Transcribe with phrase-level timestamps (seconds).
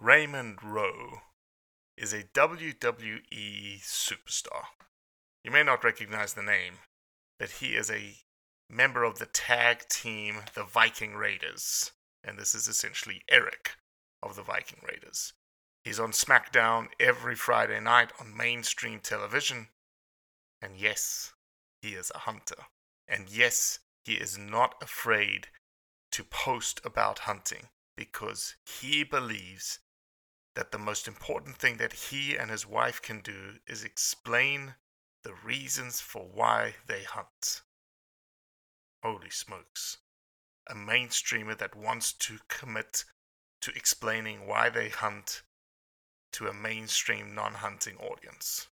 [0.00, 1.22] Raymond Rowe
[1.96, 4.66] is a WWE superstar.
[5.42, 6.74] You may not recognize the name,
[7.36, 8.14] but he is a
[8.70, 11.90] member of the tag team, the Viking Raiders.
[12.22, 13.72] And this is essentially Eric
[14.22, 15.32] of the Viking Raiders.
[15.82, 19.66] He's on SmackDown every Friday night on mainstream television.
[20.62, 21.32] And yes,
[21.82, 22.66] he is a hunter.
[23.08, 25.48] And yes, he is not afraid
[26.12, 29.80] to post about hunting because he believes
[30.58, 34.74] that the most important thing that he and his wife can do is explain
[35.22, 37.62] the reasons for why they hunt.
[39.04, 39.98] Holy smokes.
[40.68, 43.04] A mainstreamer that wants to commit
[43.60, 45.42] to explaining why they hunt
[46.32, 48.66] to a mainstream non hunting audience.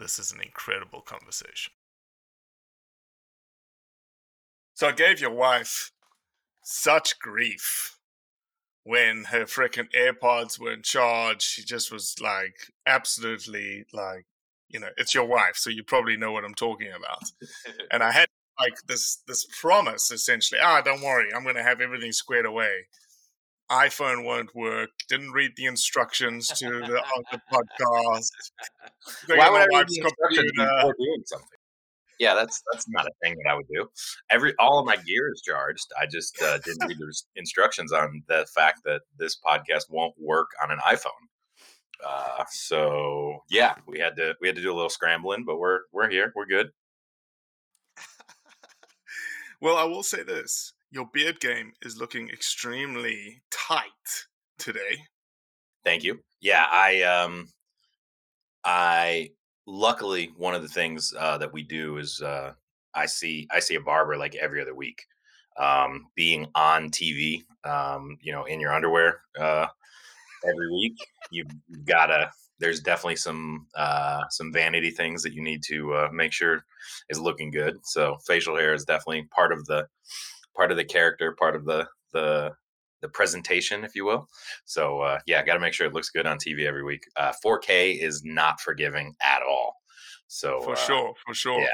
[0.00, 1.72] This is an incredible conversation.
[4.74, 5.92] So I gave your wife
[6.64, 7.93] such grief
[8.84, 11.42] when her freaking AirPods were in charge.
[11.42, 12.54] She just was like
[12.86, 14.26] absolutely like,
[14.68, 17.22] you know, it's your wife, so you probably know what I'm talking about.
[17.90, 18.26] and I had
[18.60, 20.60] like this this promise essentially.
[20.62, 22.86] Ah, don't worry, I'm going to have everything squared away.
[23.70, 24.90] iPhone won't work.
[25.08, 28.30] Didn't read the instructions to the, on the podcast.
[29.26, 31.58] Why would I read the instructions before doing something?
[32.18, 33.88] Yeah, that's that's not a thing that I would do.
[34.30, 35.86] Every all of my gear is charged.
[36.00, 40.48] I just uh, didn't read the instructions on the fact that this podcast won't work
[40.62, 41.10] on an iPhone.
[42.04, 45.80] Uh, so yeah, we had to we had to do a little scrambling, but we're
[45.92, 46.32] we're here.
[46.34, 46.70] We're good.
[49.60, 53.88] Well, I will say this: your beard game is looking extremely tight
[54.58, 54.98] today.
[55.84, 56.20] Thank you.
[56.40, 57.48] Yeah, I um
[58.64, 59.30] I
[59.66, 62.52] luckily one of the things uh that we do is uh
[62.94, 65.02] I see I see a barber like every other week.
[65.56, 69.66] Um being on TV, um, you know, in your underwear uh
[70.44, 70.96] every week,
[71.30, 71.48] you've
[71.84, 76.64] gotta there's definitely some uh some vanity things that you need to uh make sure
[77.08, 77.76] is looking good.
[77.84, 79.86] So facial hair is definitely part of the
[80.56, 82.52] part of the character, part of the the
[83.04, 84.26] the presentation, if you will.
[84.64, 87.02] So uh, yeah, got to make sure it looks good on TV every week.
[87.16, 89.74] Uh, 4K is not forgiving at all.
[90.26, 91.60] So For uh, sure, for sure.
[91.60, 91.68] yeah.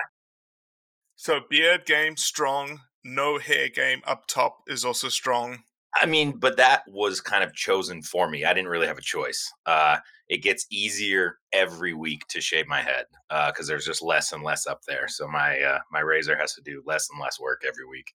[1.14, 2.80] So beard game strong.
[3.04, 5.60] No hair game up top is also strong.
[6.00, 8.44] I mean, but that was kind of chosen for me.
[8.44, 9.50] I didn't really have a choice.
[9.66, 9.98] Uh,
[10.28, 13.06] it gets easier every week to shave my head
[13.48, 15.08] because there's just less and less up there.
[15.08, 18.12] So my uh, my razor has to do less and less work every week.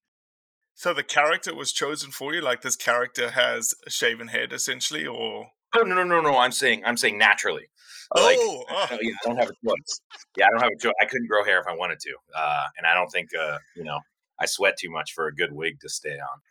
[0.75, 2.41] So the character was chosen for you.
[2.41, 6.37] Like this character has a shaven head, essentially, or Oh no no no no!
[6.37, 7.67] I'm saying I'm saying naturally.
[8.15, 8.87] Like, oh, oh.
[8.91, 10.01] no, yeah, I don't have a choice.
[10.37, 10.93] Yeah, I don't have a choice.
[11.01, 13.83] I couldn't grow hair if I wanted to, uh, and I don't think uh, you
[13.83, 13.99] know
[14.39, 16.41] I sweat too much for a good wig to stay on.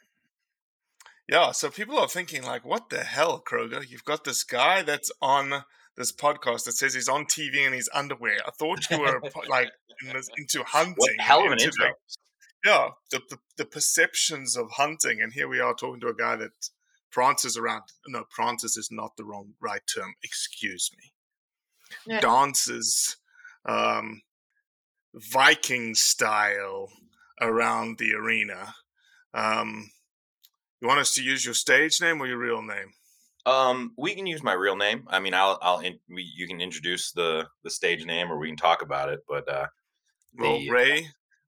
[1.29, 3.89] Yeah, so people are thinking like, what the hell, Kroger?
[3.89, 5.65] You've got this guy that's on
[5.97, 8.41] this podcast that says he's on TV in his underwear.
[8.47, 9.71] I thought you were like
[10.07, 10.95] in this, into hunting.
[10.99, 11.87] What hell of an intro!
[11.87, 11.95] like,
[12.65, 16.37] yeah, the, the the perceptions of hunting, and here we are talking to a guy
[16.37, 16.51] that
[17.13, 17.83] prances around.
[18.09, 20.15] No, prances is not the wrong right term.
[20.23, 21.13] Excuse me.
[22.07, 22.21] Yeah.
[22.21, 23.17] Dances,
[23.67, 24.23] um,
[25.15, 26.89] Viking style
[27.41, 28.75] around the arena.
[29.33, 29.91] Um,
[30.81, 32.93] you want us to use your stage name or your real name?
[33.47, 35.05] Um, we can use my real name.
[35.09, 38.49] I mean, I'll, I'll, in, we, you can introduce the the stage name, or we
[38.49, 39.21] can talk about it.
[39.29, 39.67] But uh,
[40.37, 41.07] Well, the- Ray,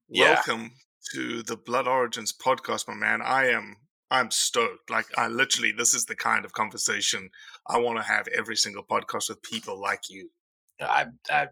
[0.08, 0.34] yeah.
[0.34, 0.72] welcome
[1.12, 3.22] to the Blood Origins podcast, my man.
[3.22, 3.76] I am
[4.10, 4.90] I'm stoked.
[4.90, 7.30] Like I literally this is the kind of conversation
[7.66, 10.30] I want to have every single podcast with people like you.
[10.80, 11.48] I, I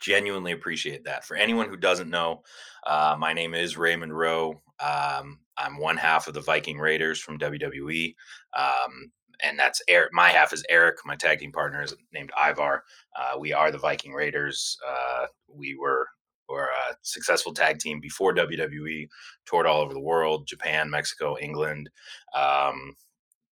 [0.00, 1.24] genuinely appreciate that.
[1.24, 2.42] For anyone who doesn't know,
[2.86, 4.60] uh, my name is Raymond Rowe.
[4.80, 8.14] Um, I'm one half of the Viking Raiders from WWE.
[8.56, 9.12] Um,
[9.42, 10.10] and that's Eric.
[10.12, 10.96] My half is Eric.
[11.04, 12.82] My tag team partner is named Ivar.
[13.18, 14.76] Uh, we are the Viking Raiders.
[14.86, 16.06] Uh, we were
[16.48, 19.08] were a successful tag team before WWE,
[19.46, 21.90] toured all over the world, Japan, Mexico, England,
[22.34, 22.94] um,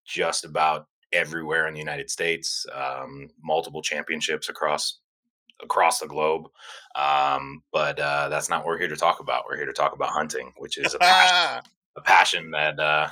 [0.05, 2.67] just about everywhere in the United States.
[2.75, 4.99] Um, multiple championships across
[5.63, 6.49] across the globe.
[6.97, 9.45] Um, but uh, that's not what we're here to talk about.
[9.49, 13.09] We're here to talk about hunting, which is a passion, a passion that uh,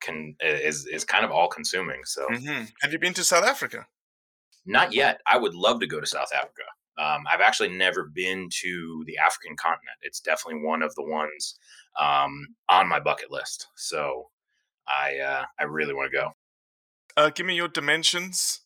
[0.00, 2.04] can is is kind of all consuming.
[2.04, 2.70] So mhm.
[2.82, 3.86] Have you been to South Africa?
[4.66, 5.20] not yet.
[5.26, 6.62] I would love to go to South Africa.
[6.96, 9.96] Um, I've actually never been to the African continent.
[10.02, 11.58] It's definitely one of the ones
[12.00, 13.68] um, on my bucket list.
[13.76, 14.30] So
[14.86, 16.30] I uh, I really want to go.
[17.16, 18.60] Uh, give me your dimensions.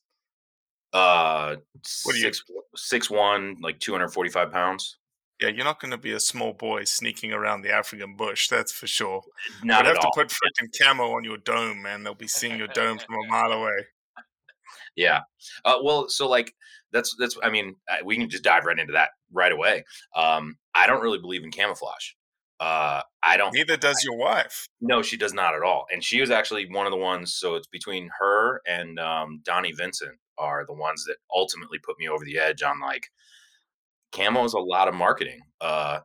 [0.93, 1.57] Uh,
[2.05, 2.43] What do you- six
[2.77, 4.97] six one, like two hundred forty five pounds.
[5.41, 8.73] Yeah, you're not going to be a small boy sneaking around the African bush, that's
[8.73, 9.23] for sure.
[9.63, 10.13] Not You'd have at to all.
[10.13, 12.03] put freaking camo on your dome, man.
[12.03, 13.77] They'll be seeing your dome from a mile away.
[14.97, 15.21] Yeah.
[15.65, 16.53] Uh, well, so like
[16.93, 17.37] that's that's.
[17.43, 19.85] I mean, I- we can just dive right into that right away.
[20.17, 22.13] Um, I don't really believe in camouflage.
[22.61, 23.55] Uh, I don't.
[23.55, 24.67] Neither does your wife.
[24.81, 25.87] No, she does not at all.
[25.93, 27.35] And she was actually one of the ones.
[27.35, 32.09] So it's between her and um, Donnie Vincent are the ones that ultimately put me
[32.09, 33.07] over the edge on like
[34.13, 35.41] camo is a lot of marketing.
[35.61, 36.01] Uh,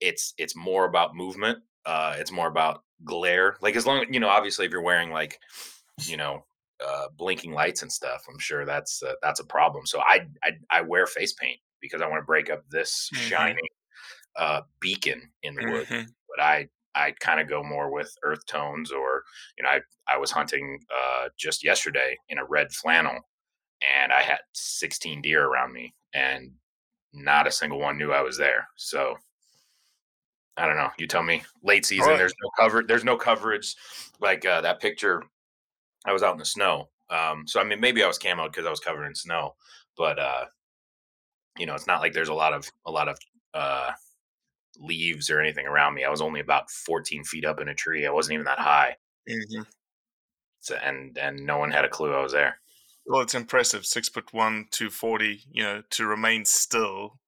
[0.00, 1.58] it's it's more about movement.
[1.84, 3.56] Uh, it's more about glare.
[3.62, 5.38] Like as long you know, obviously, if you're wearing like
[6.02, 6.44] you know
[6.84, 9.86] uh, blinking lights and stuff, I'm sure that's uh, that's a problem.
[9.86, 13.18] So I, I I wear face paint because I want to break up this Mhm.
[13.20, 13.68] shiny
[14.36, 16.06] uh, beacon in the woods Mhm.
[16.28, 19.24] but I I kind of go more with earth tones or
[19.56, 23.18] you know I I was hunting uh, just yesterday in a red flannel
[23.98, 26.52] and I had 16 deer around me and
[27.12, 28.68] not a single one knew I was there.
[28.76, 29.16] So
[30.56, 30.90] I don't know.
[30.98, 31.44] You tell me.
[31.62, 32.18] Late season, Alright.
[32.18, 32.82] there's no cover.
[32.82, 33.74] There's no coverage.
[34.20, 35.22] Like uh, that picture,
[36.06, 36.88] I was out in the snow.
[37.10, 39.54] Um, so I mean, maybe I was camoed because I was covered in snow,
[39.96, 40.46] but uh,
[41.58, 43.18] you know, it's not like there's a lot of a lot of
[43.54, 43.92] uh,
[44.78, 46.04] leaves or anything around me.
[46.04, 48.06] I was only about 14 feet up in a tree.
[48.06, 48.96] I wasn't even that high.
[49.28, 49.66] Mhm.
[50.60, 52.58] So, and and no one had a clue I was there.
[53.06, 53.86] Well, it's impressive.
[53.86, 55.42] Six foot one, two forty.
[55.50, 57.20] You know, to remain still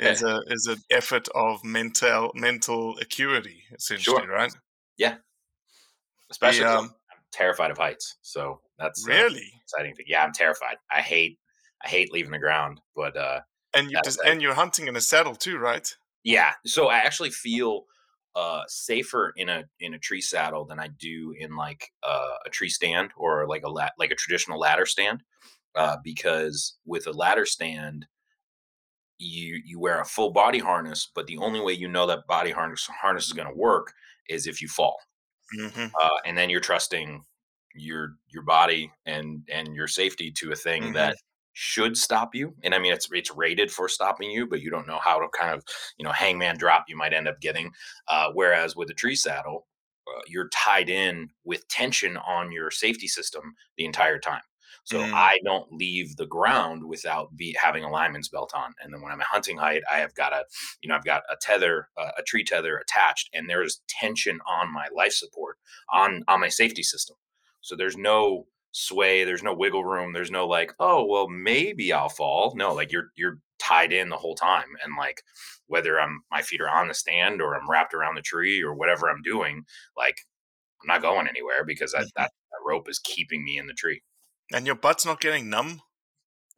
[0.00, 4.28] is a is an effort of mental mental acuity, essentially, Sure.
[4.28, 4.52] right?
[4.98, 5.16] Yeah,
[6.30, 6.66] especially.
[6.66, 6.90] I'm
[7.32, 8.16] terrified of heights.
[8.22, 10.06] So that's uh, Really, exciting thing.
[10.08, 10.76] Yeah, I'm terrified.
[10.90, 11.38] I hate
[11.84, 13.40] I hate leaving the ground, but uh,
[13.74, 15.96] and you just, and you're hunting in a saddle too, right?
[16.24, 16.52] yeah.
[16.66, 17.84] So I actually feel
[18.36, 22.50] uh, safer in a in a tree saddle than I do in like uh, a
[22.50, 25.22] tree stand or like a la- like a traditional ladder stand,
[25.74, 28.06] uh, because with a ladder stand,
[29.18, 32.50] you you wear a full body harness, but the only way you know that body
[32.50, 33.92] harness harness is going to work
[34.28, 34.98] is if you fall.
[35.58, 35.86] Mm-hmm.
[36.00, 37.24] uh, and then you're trusting
[37.74, 40.94] your your body and and your safety to a thing Mhm.
[40.94, 41.16] that
[41.52, 44.86] should stop you and i mean it's it's rated for stopping you but you don't
[44.86, 45.62] know how to kind of
[45.98, 47.70] you know hangman drop you might end up getting
[48.08, 49.66] uh, whereas with a tree saddle
[50.08, 54.42] uh, you're tied in with tension on your safety system the entire time
[54.90, 55.12] so Mm.
[55.14, 59.12] i don't leave the ground without be having a lineman's belt on and then when
[59.12, 60.44] i'm at hunting height i have got a
[60.82, 64.72] you know i've got a tether uh, a tree tether attached and there's tension on
[64.72, 65.56] my life support
[65.92, 67.16] on on my safety system.
[67.60, 72.08] So there's no sway there's no wiggle room there's no like oh well maybe i'll
[72.08, 72.52] fall.
[72.56, 75.22] No like you're you're tied in the whole time and like
[75.66, 78.74] whether i'm my feet are on the stand or i'm wrapped around the tree or
[78.74, 79.62] whatever i'm doing
[79.96, 80.16] like
[80.82, 84.00] i'm not going anywhere because that, that, that rope is keeping me in the tree
[84.52, 85.82] And your butt's not getting numb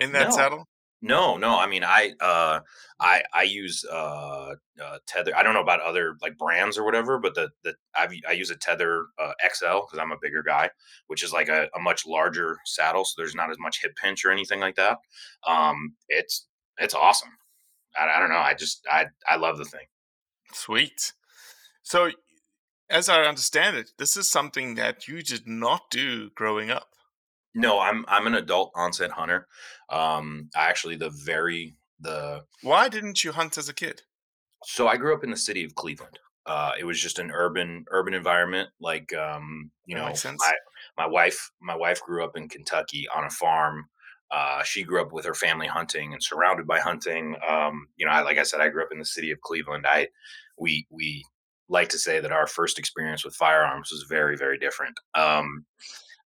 [0.00, 0.36] in that No.
[0.36, 0.68] saddle.
[1.04, 1.58] No, no.
[1.58, 2.60] I mean, I uh,
[3.00, 5.36] I I use uh, uh, Tether.
[5.36, 8.50] I don't know about other like brands or whatever, but the the I've, I use
[8.50, 10.70] a Tether uh, XL because I'm a bigger guy,
[11.08, 14.24] which is like a, a much larger saddle, so there's not as much hip pinch
[14.24, 14.98] or anything like that.
[15.44, 16.46] Um, it's
[16.78, 17.30] it's awesome.
[17.98, 18.36] I, I don't know.
[18.36, 19.86] I just I I love the thing.
[20.52, 21.12] Sweet.
[21.82, 22.10] So,
[22.88, 26.91] as I understand it, this is something that you did not do growing up.
[27.54, 29.46] No, I'm I'm an adult onset hunter.
[29.90, 34.02] Um, I actually the very the Why didn't you hunt as a kid?
[34.64, 36.18] so I grew up in the city of Cleveland.
[36.46, 38.70] Uh, it was just an urban urban environment.
[38.80, 40.42] Like um, you That know, makes sense.
[40.44, 40.52] my
[40.96, 43.86] my wife my wife grew up in Kentucky on a farm.
[44.30, 47.36] Uh, she grew up with her family hunting and surrounded by hunting.
[47.46, 49.84] Um, you know, I, like I said, I grew up in the city of Cleveland.
[49.86, 50.08] I
[50.58, 51.24] we we
[51.68, 54.98] like to say that our first experience with firearms was very very different.
[55.14, 55.66] Um,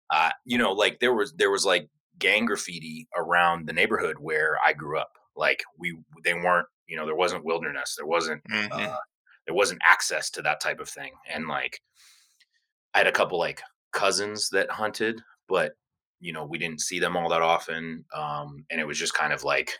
[0.09, 4.57] uh, you know, like there was there was like gang graffiti around the neighborhood where
[4.65, 5.11] I grew up.
[5.35, 8.71] Like we they weren't you know there wasn't wilderness there wasn't Mhm.
[8.71, 8.97] uh,
[9.45, 11.81] there wasn't access to that type of thing and like
[12.93, 13.61] I had a couple like
[13.91, 15.73] cousins that hunted but
[16.19, 19.33] you know we didn't see them all that often um and it was just kind
[19.33, 19.71] of like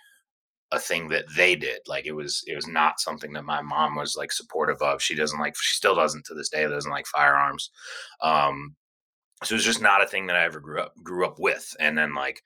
[0.71, 3.95] a thing that they did like it was it was not something that my mom
[3.95, 7.07] was like supportive of she doesn't like she still doesn't to this day doesn't like
[7.07, 7.71] firearms
[8.21, 8.75] um
[9.43, 11.75] so it was just not a thing that I ever grew up grew up with.
[11.79, 12.43] And then like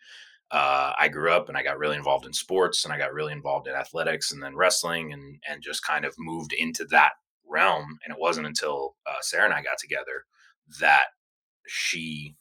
[0.51, 3.33] uh, I grew up and I got really involved in sports and I got really
[3.33, 7.13] involved in athletics and then wrestling and and just kind of moved into that
[7.47, 7.97] realm.
[8.05, 10.25] And it wasn't until uh, Sarah and I got together
[10.79, 11.05] that
[11.67, 12.35] she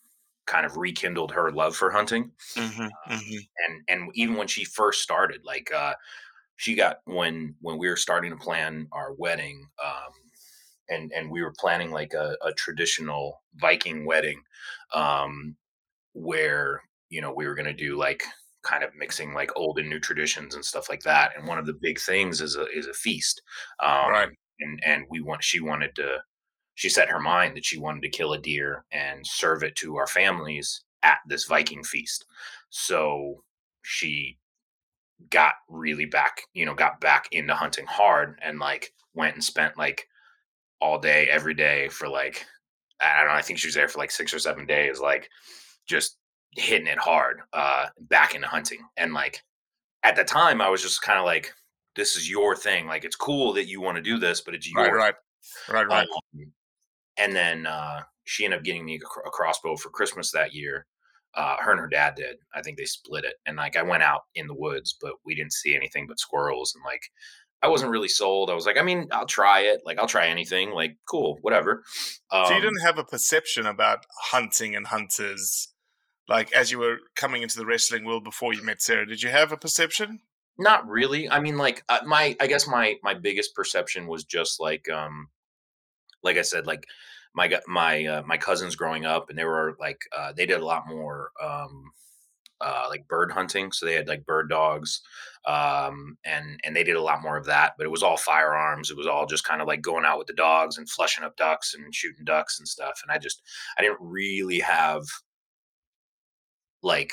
[0.46, 2.32] kind of rekindled her love for hunting.
[2.56, 3.38] Mhm, mhm.
[3.68, 5.94] And and even when she first started, like uh,
[6.56, 9.68] she got when when we were starting to plan our wedding.
[9.84, 10.12] Um,
[10.90, 14.42] and and we were planning like a, a traditional Viking wedding,
[14.94, 15.56] um,
[16.14, 18.22] where you know we were going to do like
[18.62, 21.32] kind of mixing like old and new traditions and stuff like that.
[21.36, 23.42] And one of the big things is a is a feast,
[23.82, 24.28] um, Right.
[24.60, 26.18] And and we want she wanted to
[26.74, 29.96] she set her mind that she wanted to kill a deer and serve it to
[29.96, 32.24] our families at this Viking feast.
[32.70, 33.44] So
[33.82, 34.38] she
[35.30, 39.76] got really back, you know, got back into hunting hard and like went and spent
[39.76, 40.06] like
[40.80, 42.46] all day, every day for like
[43.00, 43.34] I don't know.
[43.34, 45.30] I think she was there for like six or seven days, like
[45.86, 46.18] just
[46.56, 48.80] hitting it hard, uh, back into hunting.
[48.96, 49.42] And like
[50.02, 51.52] at the time, I was just kind of like,
[51.96, 52.86] "This is your thing.
[52.86, 55.14] Like it's cool that you want to do this, but it's your Right, right,
[55.70, 56.06] right, right.
[56.08, 56.52] um,
[57.16, 60.86] and then uh, she ended up getting me a, a crossbow for Christmas that year.
[61.36, 62.36] Uh, her and her dad did.
[62.54, 63.34] I think they split it.
[63.46, 66.74] And like I went out in the woods, but we didn't see anything but squirrels.
[66.74, 67.02] And like
[67.62, 68.50] I wasn't really sold.
[68.50, 69.82] I was like, I mean, I'll try it.
[69.84, 70.72] Like I'll try anything.
[70.72, 71.82] Like cool, whatever.
[72.30, 75.68] Um, so you didn't have a perception about hunting and hunters,
[76.28, 79.06] like as you were coming into the wrestling world before you met Sarah.
[79.06, 80.20] Did you have a perception?
[80.58, 81.28] Not really.
[81.30, 85.28] I mean, like uh, my, I guess my my biggest perception was just like, um,
[86.22, 86.86] like I said, like
[87.34, 90.64] my my uh, my cousins growing up, and they were like, uh, they did a
[90.64, 91.92] lot more, um,
[92.60, 93.72] uh, like bird hunting.
[93.72, 95.00] So they had like bird dogs,
[95.46, 97.74] um, and and they did a lot more of that.
[97.76, 98.90] But it was all firearms.
[98.90, 101.36] It was all just kind of like going out with the dogs and flushing up
[101.36, 103.00] ducks and shooting ducks and stuff.
[103.02, 103.42] And I just,
[103.78, 105.02] I didn't really have
[106.82, 107.12] like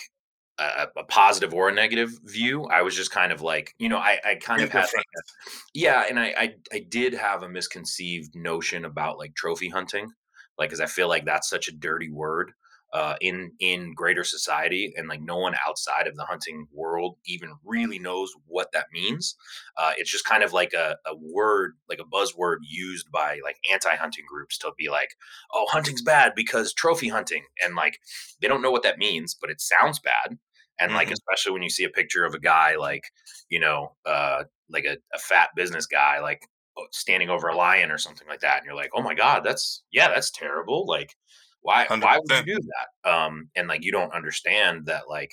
[0.59, 2.63] a, a positive or a negative view.
[2.65, 5.51] I was just kind of like, you know, I, I kind of had, like, a-
[5.73, 10.11] yeah, and I, I, I did have a misconceived notion about like trophy hunting,
[10.57, 12.53] like, because I feel like that's such a dirty word
[12.93, 17.51] uh, in in greater society, and like no one outside of the hunting world even
[17.63, 19.35] really knows what that means.
[19.77, 23.57] Uh, it's just kind of like a, a word, like a buzzword used by like
[23.71, 25.09] anti-hunting groups to be like,
[25.53, 27.99] oh, hunting's bad because trophy hunting, and like
[28.41, 30.37] they don't know what that means, but it sounds bad.
[30.79, 31.11] And like, Mhm.
[31.11, 33.03] especially when you see a picture of a guy like,
[33.49, 36.47] you know, uh, like a, a fat business guy, like
[36.91, 39.83] standing over a lion or something like that, and you're like, oh my god, that's
[39.91, 40.85] yeah, that's terrible.
[40.85, 41.15] Like,
[41.61, 43.09] why why would you do that?
[43.09, 45.31] Um, and like, you don't understand that like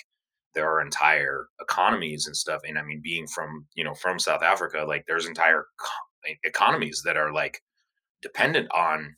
[0.54, 2.62] there are entire economies and stuff.
[2.66, 7.02] And I mean, being from you know from South Africa, like there's entire co- economies
[7.04, 7.60] that are like
[8.22, 9.16] dependent on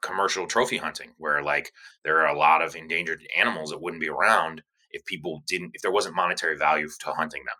[0.00, 1.72] commercial trophy hunting where like
[2.04, 5.82] there are a lot of endangered animals that wouldn't be around if people didn't if
[5.82, 7.56] there wasn't monetary value to hunting them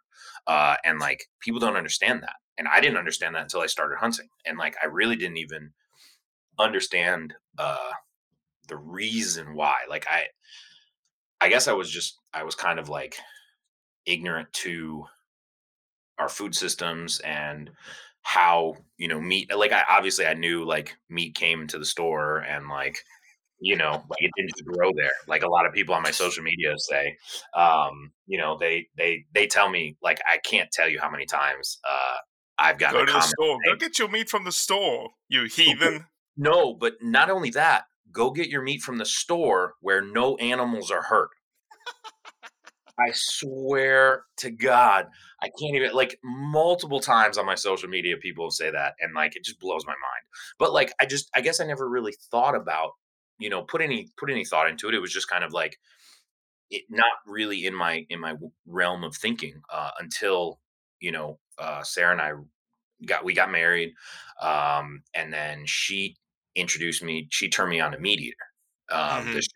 [0.47, 3.97] uh and like people don't understand that and i didn't understand that until i started
[3.99, 5.71] hunting and like i really didn't even
[6.61, 7.91] understand uh
[8.69, 10.25] the reason why like i
[11.41, 13.17] i guess i was just i was kind of like
[14.07, 15.05] ignorant to
[16.19, 17.71] our food systems and
[18.23, 22.39] how you know meat like i obviously i knew like meat came to the store
[22.39, 22.99] and like
[23.61, 26.43] you know like it didn't grow there like a lot of people on my social
[26.43, 27.17] media say
[27.57, 31.27] um you know they they they tell me like i can't tell you how many
[31.27, 32.17] times uh
[32.59, 33.59] i've got Go to the store.
[33.65, 36.07] Go get your meat from the store, you heathen.
[36.37, 40.91] no but not only that go get your meat from the store where no animals
[40.91, 41.31] are hurt.
[43.01, 45.07] I swear to god
[45.41, 49.37] i can't even like multiple times on my social media people say that and like
[49.37, 50.25] it just blows my mind.
[50.59, 52.91] But like i just i guess i never really thought about
[53.39, 54.95] you know put any put any thought into it.
[54.95, 55.79] It was just kind of like
[56.71, 58.35] it not really in my in my
[58.67, 60.61] realm of thinking uh until
[61.01, 62.33] you know uh sarah and i
[63.07, 63.95] got we got married
[64.43, 66.17] um and then she
[66.57, 68.33] introduced me she turned me on to MeatEater
[68.91, 69.35] um Mhm.
[69.35, 69.51] the show.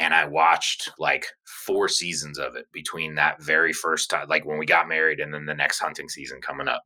[0.00, 1.26] And i watched like
[1.66, 5.32] four seasons of it between that very first time like when we got married and
[5.34, 6.82] then the next hunting season coming up.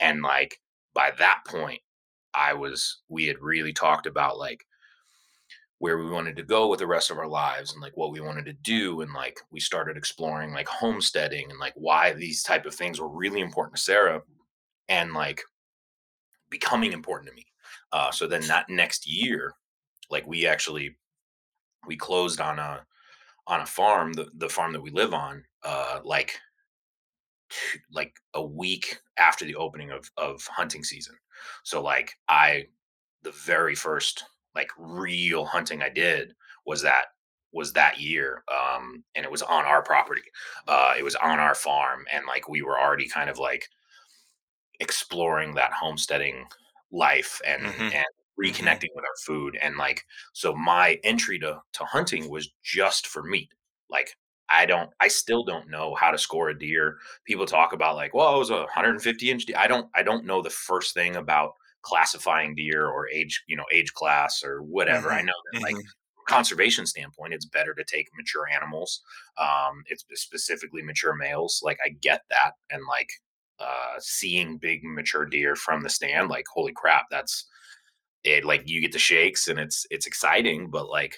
[0.00, 0.60] And like
[0.94, 1.82] by that point
[2.34, 4.64] i was we had really talked about like
[5.78, 8.20] where we wanted to go with the rest of our lives and like what we
[8.20, 9.02] wanted to do.
[9.02, 13.08] And like we started exploring like homesteading and like why these type of things were
[13.08, 14.22] really important to sarah
[14.88, 15.42] and like
[16.50, 17.45] becoming important to me
[17.92, 19.52] uh so then that next year
[20.10, 20.96] like we actually
[21.86, 22.84] we closed on a
[23.46, 26.38] on a farm the, the farm that we live on uh like
[27.92, 31.14] like a week after the opening of of hunting season.
[31.64, 32.66] So like i
[33.22, 34.24] the very first
[34.54, 37.06] like real hunting i did was that
[37.52, 40.22] was that year um and it was on our property.
[40.66, 43.68] Uh it was on our farm and like we were already kind of like
[44.80, 46.44] exploring that homesteading
[46.96, 47.90] life and Mhm.
[47.92, 48.06] and
[48.40, 53.22] reconnecting with our food and like so my entry to to hunting was just for
[53.22, 53.50] meat
[53.90, 54.10] like
[54.50, 58.12] i don't i still don't know how to score a deer people talk about like
[58.14, 59.56] well it was a 150 inch deer.
[59.58, 63.64] i don't i don't know the first thing about classifying deer or age you know
[63.72, 65.82] age class or whatever i Mhm, know that like mhm.
[66.28, 69.00] conservation standpoint it's better to take mature animals
[69.38, 73.08] um it's specifically mature males like i get that and like
[73.60, 77.46] uh seeing big mature deer from the stand like holy crap that's
[78.24, 81.16] it like you get the shakes and it's it's exciting but like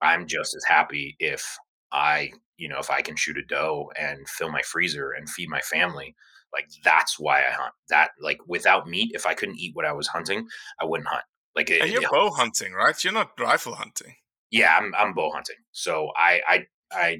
[0.00, 1.56] i'm just as happy if
[1.92, 5.48] i you know if i can shoot a doe and fill my freezer and feed
[5.48, 6.14] my family
[6.52, 9.92] like that's why i hunt that like without meat if i couldn't eat what i
[9.92, 10.46] was hunting
[10.80, 11.24] i wouldn't hunt
[11.56, 13.02] like it, And you're it- bow hunting, right?
[13.04, 14.14] You're not rifle hunting.
[14.50, 17.18] yeah i'm i'm bow hunting so i i i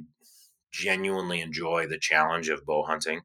[0.73, 3.21] genuinely enjoy the challenge of bow hunting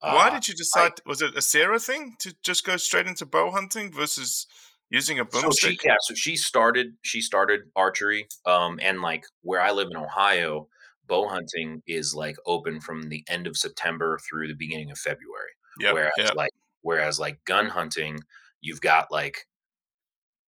[0.00, 0.92] Why Uh, did you decide?
[1.06, 4.46] was it a Sarah thing to just go straight into bow hunting versus
[4.88, 9.60] using a so she yeah so she started she started archery um and like where
[9.60, 10.66] i live in ohio
[11.06, 15.52] bow hunting is like open from the end of september through the beginning of february
[15.78, 16.34] Yep, whereas yep.
[16.34, 16.50] like
[16.82, 18.18] whereas like gun hunting
[18.62, 19.46] you've got like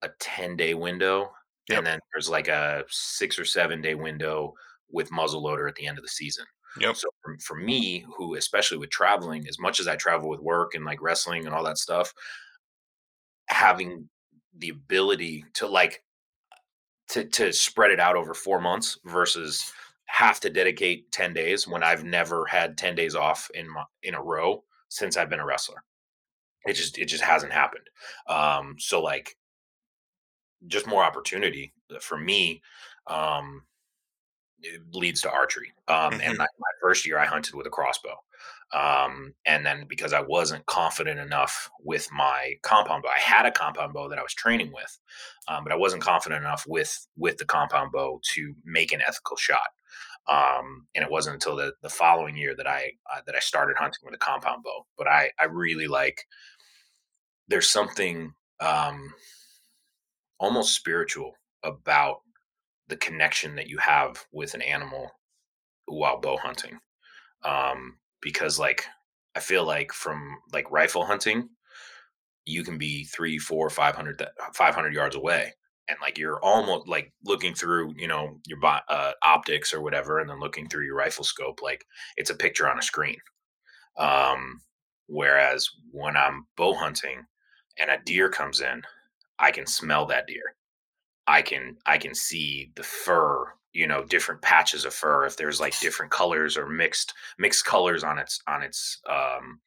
[0.03, 1.31] a 10 day window
[1.69, 1.79] Yep.
[1.79, 4.55] and then there's like a six or seven day window
[4.91, 6.45] with muzzleloader at the end of the season
[6.81, 6.97] Yep.
[6.97, 10.75] so for, for me who especially with traveling as much as i travel with work
[10.75, 12.13] and like wrestling and all that stuff
[13.49, 14.09] having
[14.57, 16.03] the ability to like
[17.09, 19.73] to to spread it out over four months versus
[20.07, 24.15] have to dedicate 10 days when i've never had 10 days off in my in
[24.15, 25.83] a row since i've been a wrestler
[26.65, 27.89] it just it just hasn't happened
[28.29, 29.37] um so like
[30.67, 32.63] just more opportunity uh, for me
[33.09, 33.63] um
[34.93, 36.39] leads to archery um and Mhm.
[36.39, 38.17] my, my first year i hunted with a crossbow
[38.73, 43.51] um and then because i wasn't confident enough with my compound bow i had a
[43.51, 44.99] compound bow that i was training with
[45.49, 49.37] um, but i wasn't confident enough with with the compound bow to make an ethical
[49.37, 49.69] shot
[50.29, 53.77] um and it wasn't until the the following year that i uh, that i started
[53.77, 56.25] hunting with a compound bow but i i really like
[57.49, 59.13] there's something um
[60.39, 62.23] almost spiritual about
[62.93, 65.11] the connection that you have with an animal
[65.87, 66.79] while bow hunting.
[67.45, 68.87] Um because like
[69.35, 71.49] i feel like from like rifle hunting
[72.47, 75.53] you can be three four five hundred th- 500 yards away
[75.89, 80.31] and like you're almost like looking through you know your uh, optics or whatever and
[80.31, 81.85] then looking through your rifle scope like
[82.17, 83.19] it's a picture on a screen.
[83.99, 84.61] Um
[85.09, 87.27] whereas when i'm bow hunting
[87.79, 88.81] and a deer comes in
[89.39, 90.55] i can smell that deer
[91.27, 95.61] I can I can see the fur, you know, different patches of fur if there's
[95.61, 99.61] like different colors or mixed mixed colors on its on its um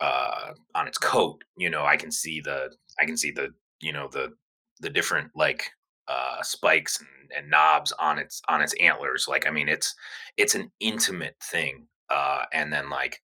[0.00, 3.92] uh on its coat, you know, I can see the I can see the, you
[3.92, 4.32] know, the
[4.80, 5.64] the different like
[6.08, 9.26] uh spikes and, and knobs on its on its antlers.
[9.28, 9.94] Like I mean it's
[10.36, 11.86] it's an intimate thing.
[12.10, 13.20] Uh and then like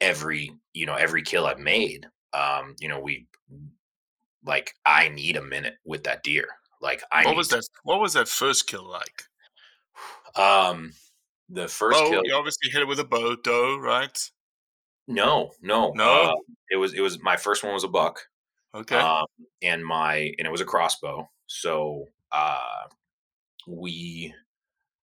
[0.00, 3.26] every, you know, every kill I've made, um, you know, we
[4.44, 6.46] like I need a minute with that deer.
[6.80, 7.62] Like I what was that?
[7.84, 9.22] What was that first kill like?
[10.36, 10.92] um
[11.48, 14.30] the first bow, kill you obviously hit it with a bow, doe, right?
[15.08, 16.04] no no No?
[16.30, 16.34] uh,
[16.70, 18.20] it was it was my first one was a buck
[18.74, 18.96] Okay.
[18.96, 19.26] um
[19.60, 22.84] and my and it was a crossbow so uh
[23.66, 24.32] we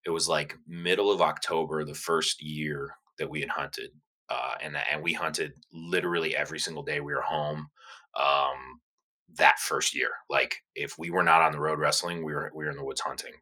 [0.05, 3.91] it was like middle of october the first year that we had hunted
[4.29, 7.69] uh and and we hunted literally every single day we were home
[8.17, 8.79] um
[9.35, 12.65] that first year like if we were not on the road wrestling we were we
[12.65, 13.33] were in the woods hunting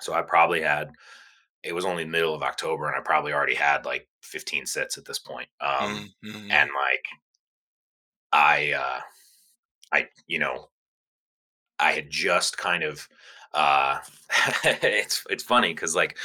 [0.00, 0.90] so i probably had
[1.62, 5.04] it was only middle of october and i probably already had like 15 sits at
[5.04, 6.50] this point um Mhm.
[6.50, 7.04] and like
[8.32, 9.00] i uh
[9.92, 10.68] i you know
[11.78, 13.08] i had just kind of
[13.54, 13.98] uh
[14.64, 16.18] it's it's funny because like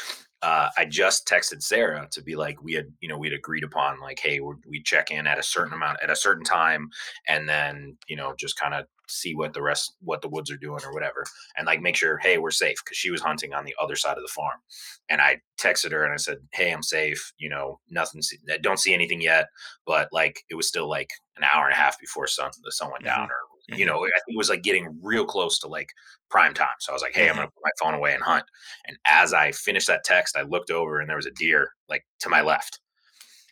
[0.43, 3.99] uh i just texted sarah to be like we had you know we'd agreed upon
[3.99, 6.89] like hey we check in at a certain amount at a certain time
[7.27, 10.57] and then you know just kind of see what the rest what the woods are
[10.57, 11.25] doing or whatever
[11.57, 14.17] and like make sure hey we're safe because she was hunting on the other side
[14.17, 14.57] of the farm
[15.09, 18.21] and i texted her and i said hey i'm safe you know nothing
[18.61, 19.47] don't see anything yet
[19.85, 22.91] but like it was still like an hour and a half before sun the sun
[22.91, 25.89] went down or you know i think it was like getting real close to like
[26.29, 28.43] prime time so i was like hey i'm gonna put my phone away and hunt
[28.87, 32.05] and as i finished that text i looked over and there was a deer like
[32.19, 32.79] to my left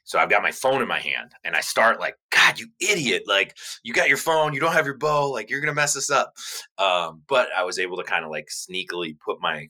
[0.09, 3.25] so I've got my phone in my hand and I start like, God, you idiot.
[3.27, 6.09] Like, you got your phone, you don't have your bow, like you're gonna mess this
[6.09, 6.33] up.
[6.79, 9.69] Um, but I was able to kind of like sneakily put my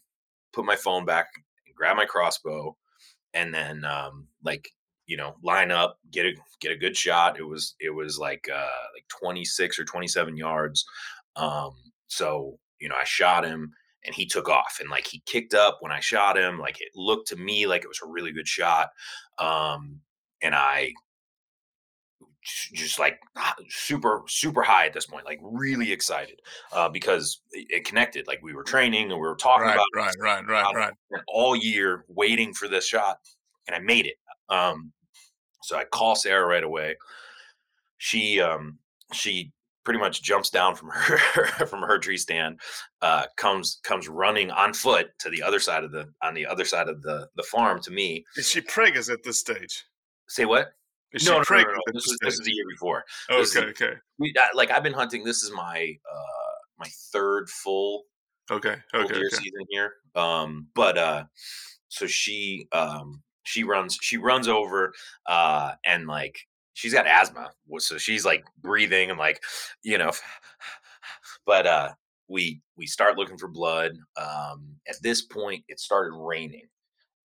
[0.54, 1.28] put my phone back
[1.68, 2.74] and grab my crossbow
[3.34, 4.70] and then um like
[5.10, 8.48] you know line up get a get a good shot it was it was like
[8.54, 10.86] uh like 26 or 27 yards
[11.36, 11.72] um
[12.08, 13.74] so you know i shot him
[14.06, 16.89] and he took off and like he kicked up when i shot him like it
[16.95, 18.89] looked to me like it was a really good shot
[19.39, 20.00] um
[20.41, 20.93] and I
[22.41, 23.19] just like
[23.67, 26.39] super super high at this point like really excited
[26.72, 30.15] uh because it connected like we were training and we were talking Right, about right,
[30.48, 31.22] right, right, right.
[31.28, 33.19] all year waiting for this shot
[33.67, 34.15] and I made it.
[34.50, 34.91] Um,
[35.62, 36.95] so I call Sarah right away.
[37.98, 38.80] She um,
[39.13, 39.52] she
[39.89, 41.17] pretty much jumps down from her
[41.65, 42.60] from her tree stand,
[43.02, 46.65] uh, comes comes running on foot to the other side of the on the other
[46.65, 48.26] side of the the farm to me.
[48.36, 49.86] Is she preggers at this stage?
[50.28, 50.74] Say what?
[51.12, 51.80] Is no, no, no, no, no.
[51.91, 53.04] This is this is the year before.
[53.30, 55.24] this is Okay, okay, We, like I've been hunting.
[55.24, 58.04] This is my uh my third full
[58.52, 59.36] okay, full okay, deer okay.
[59.38, 59.93] season here.
[60.15, 61.24] Um, but uh,
[61.88, 64.94] so she um she runs she runs over
[65.26, 66.40] uh and like
[66.74, 69.42] she's got asthma, so she's like breathing and like
[69.84, 70.12] you know,
[71.46, 71.90] but uh
[72.28, 73.94] we we start looking for blood.
[74.16, 76.68] Um, at this point, it started raining.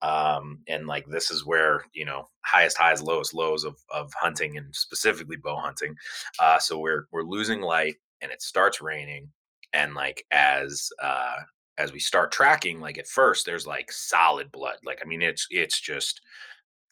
[0.03, 4.57] Um, and like this is where you know highest highs, lowest lows of of hunting
[4.57, 5.95] and specifically bow hunting.
[6.41, 9.29] Uh, so we're we're losing light and it starts raining
[9.75, 11.37] and like as uh
[11.79, 15.47] as we start tracking like at first there's like solid blood like i mean it's
[15.51, 16.21] it's just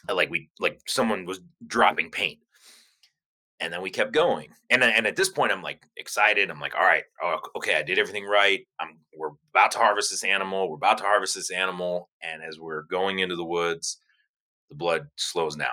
[0.09, 2.39] uh, like we like someone was dropping paint.
[3.61, 4.49] And then we kept going.
[4.71, 6.51] And and at this point i'm like excited.
[6.51, 8.67] I'm like all right oh, okay i did everything right.
[8.81, 10.69] I'm we're about to harvest this animal.
[10.69, 12.09] We're about to harvest this animal.
[12.23, 13.99] And as we're going into the woods
[14.69, 15.69] the blood slows down.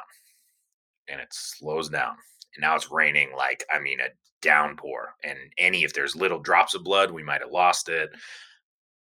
[1.07, 2.15] And it slows down.
[2.55, 4.09] And now it's raining like i mean a
[4.41, 5.15] downpour.
[5.23, 8.09] And any if there's little drops of blood we might have lost it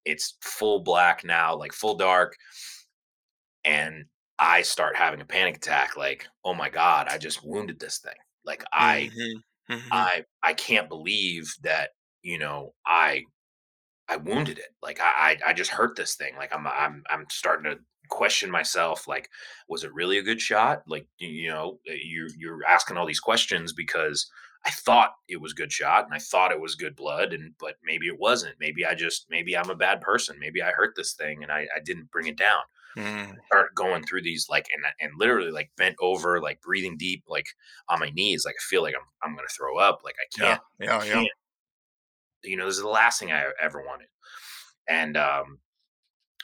[0.05, 2.35] it's full black now like full dark
[3.65, 4.05] and
[4.39, 8.15] i start having a panic attack like oh my god i just wounded this thing.
[8.45, 9.89] Like i Mhm, mhm.
[9.91, 11.91] i i can't believe that
[12.23, 13.23] you know i
[14.09, 14.75] i wounded it.
[14.81, 16.35] Like i i, I just hurt this thing.
[16.37, 19.29] Like i'm i'm i'm starting to question myself like
[19.69, 20.83] was it really a good shot?
[20.87, 24.29] Like you, know uh, you you're asking all these questions because
[24.65, 27.75] i thought it was good shot and i thought it was good blood and but
[27.83, 28.55] maybe it wasn't.
[28.59, 30.37] Maybe i just maybe i'm a bad person.
[30.39, 32.61] Maybe i hurt this thing and i, I didn't bring it down.
[32.95, 33.35] Mm.
[33.47, 37.47] start going through these like and and literally like bent over like breathing deep like
[37.89, 40.61] on my knees like i feel like i'm i'm gonna throw up like i can't
[40.79, 41.13] yeah, yeah.
[41.13, 41.27] can't.
[42.43, 44.09] You know this is the last thing i ever wanted.
[44.87, 45.57] And um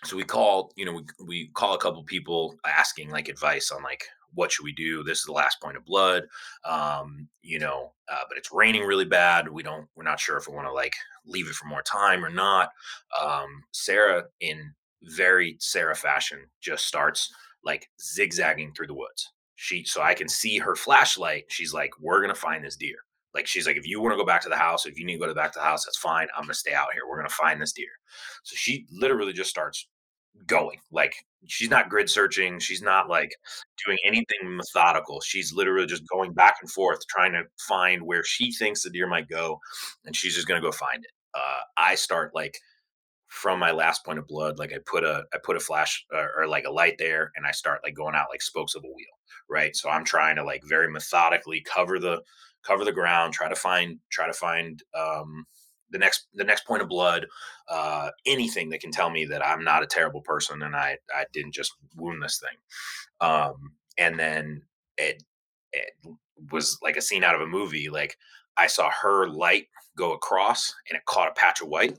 [0.03, 3.83] so we call you know we, we call a couple people asking like advice on
[3.83, 5.03] like what should we do?
[5.03, 6.23] This is the last point of blood
[6.65, 9.47] um you know uh, but it's raining really bad.
[9.47, 12.23] We don't we're not sure if we want to like leave it for more time
[12.23, 12.71] or not.
[13.21, 17.31] Um sarah in very sarah fashion just starts
[17.63, 19.31] like zigzagging through the woods.
[19.55, 22.97] She so i can see her flashlight she's like we're gonna find this deer.
[23.33, 25.13] Like she's like if you want to go back to the house if you need
[25.13, 26.27] to go to back to the house that's fine.
[26.35, 27.03] I'm gonna stay out here.
[27.07, 27.91] We're gonna find this deer.
[28.43, 29.87] So she literally just starts
[30.47, 30.79] going.
[30.91, 31.13] Like
[31.47, 32.59] she's not grid searching.
[32.59, 33.31] She's not like
[33.85, 35.21] doing anything methodical.
[35.21, 39.07] She's literally just going back and forth trying to find where she thinks the deer
[39.07, 39.59] might go,
[40.05, 41.11] and she's just gonna go find it.
[41.35, 42.57] uh, I start like
[43.29, 46.31] from my last point of blood like i put a i put a flash or,
[46.35, 48.87] or, like a light there and i start like going out like spokes of a
[48.87, 49.05] wheel
[49.47, 52.19] right so i'm trying to like very methodically cover the
[52.65, 55.45] cover the ground try to find try to find um
[55.91, 57.25] the next the next point of blood
[57.69, 61.25] uh anything that can tell me that i'm not a terrible person and i i
[61.33, 62.57] didn't just wound this thing.
[63.21, 64.61] Um and then
[64.97, 65.23] it
[65.73, 65.91] it
[66.51, 68.17] was like a scene out of a movie like
[68.57, 71.97] i saw her light go across and it caught a patch of white.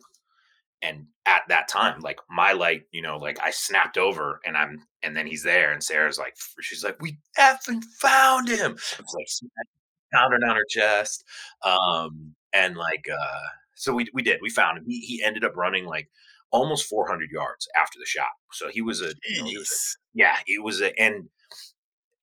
[0.83, 4.83] And at that time like my light you know like i snapped over and i'm
[5.03, 8.73] and then he's there and sarah's like she's like we effing found him.
[8.73, 9.53] It's like
[10.13, 11.25] pounding on her chest.
[11.63, 13.49] Um and like uh
[13.81, 16.09] so we, we did we found him he, he ended up running like
[16.53, 20.19] almost 400 yards after the shot so he was a, you know, he was a
[20.19, 21.29] yeah it was a and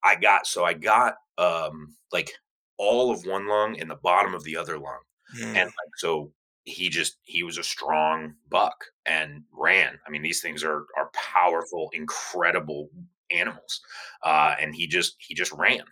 [0.03, 2.31] i got so i got um like
[2.77, 4.99] all of one lung and the bottom of the other lung
[5.39, 5.45] mm.
[5.45, 6.31] and like so
[6.67, 9.97] he just he was a strong buck and ran.
[10.05, 12.89] I mean, these things are are powerful, incredible
[13.31, 13.81] animals,
[14.23, 15.83] uh, and he just he just ran.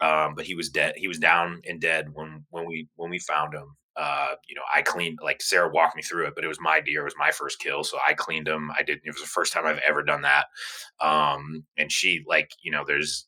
[0.00, 0.94] Um, but he was dead.
[0.96, 3.76] He was down and dead when when we when we found him.
[3.96, 6.80] Uh, you know, I cleaned like Sarah walked me through it, but it was my
[6.80, 8.70] deer, it was my first kill, so I cleaned them.
[8.76, 9.00] I did.
[9.04, 10.46] It was the first time I've ever done that.
[11.00, 13.26] Um, and she like you know, there's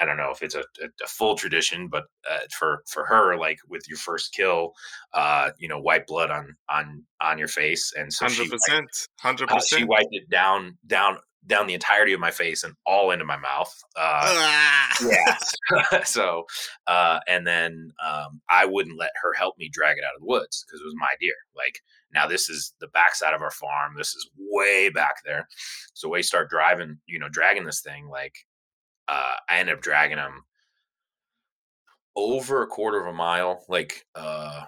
[0.00, 3.36] I don't know if it's a, a, a full tradition, but uh, for for her,
[3.36, 4.72] like with your first kill,
[5.14, 8.88] uh, you know, white blood on on on your face, and so hundred percent,
[9.20, 9.80] hundred percent.
[9.80, 13.36] She wiped it down down down the entirety of my face and all into my
[13.36, 13.72] mouth.
[13.96, 14.96] Uh, ah.
[15.10, 16.02] yeah.
[16.04, 16.44] so,
[16.86, 20.26] uh, and then um, I wouldn't let her help me drag it out of the
[20.26, 21.34] woods because it was my deer.
[21.56, 21.80] Like
[22.14, 23.94] now, this is the backside of our farm.
[23.96, 25.48] This is way back there.
[25.94, 28.34] So we start driving, you know, dragging this thing like
[29.08, 30.44] uh, I ended up dragging him
[32.14, 34.62] over a quarter of a mile, like, uh,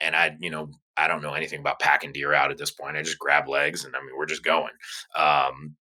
[0.00, 2.96] and I, you know, I don't know anything about packing deer out at this point.
[2.96, 4.72] I just grab legs and I mean, we're just going.
[5.14, 5.76] Um,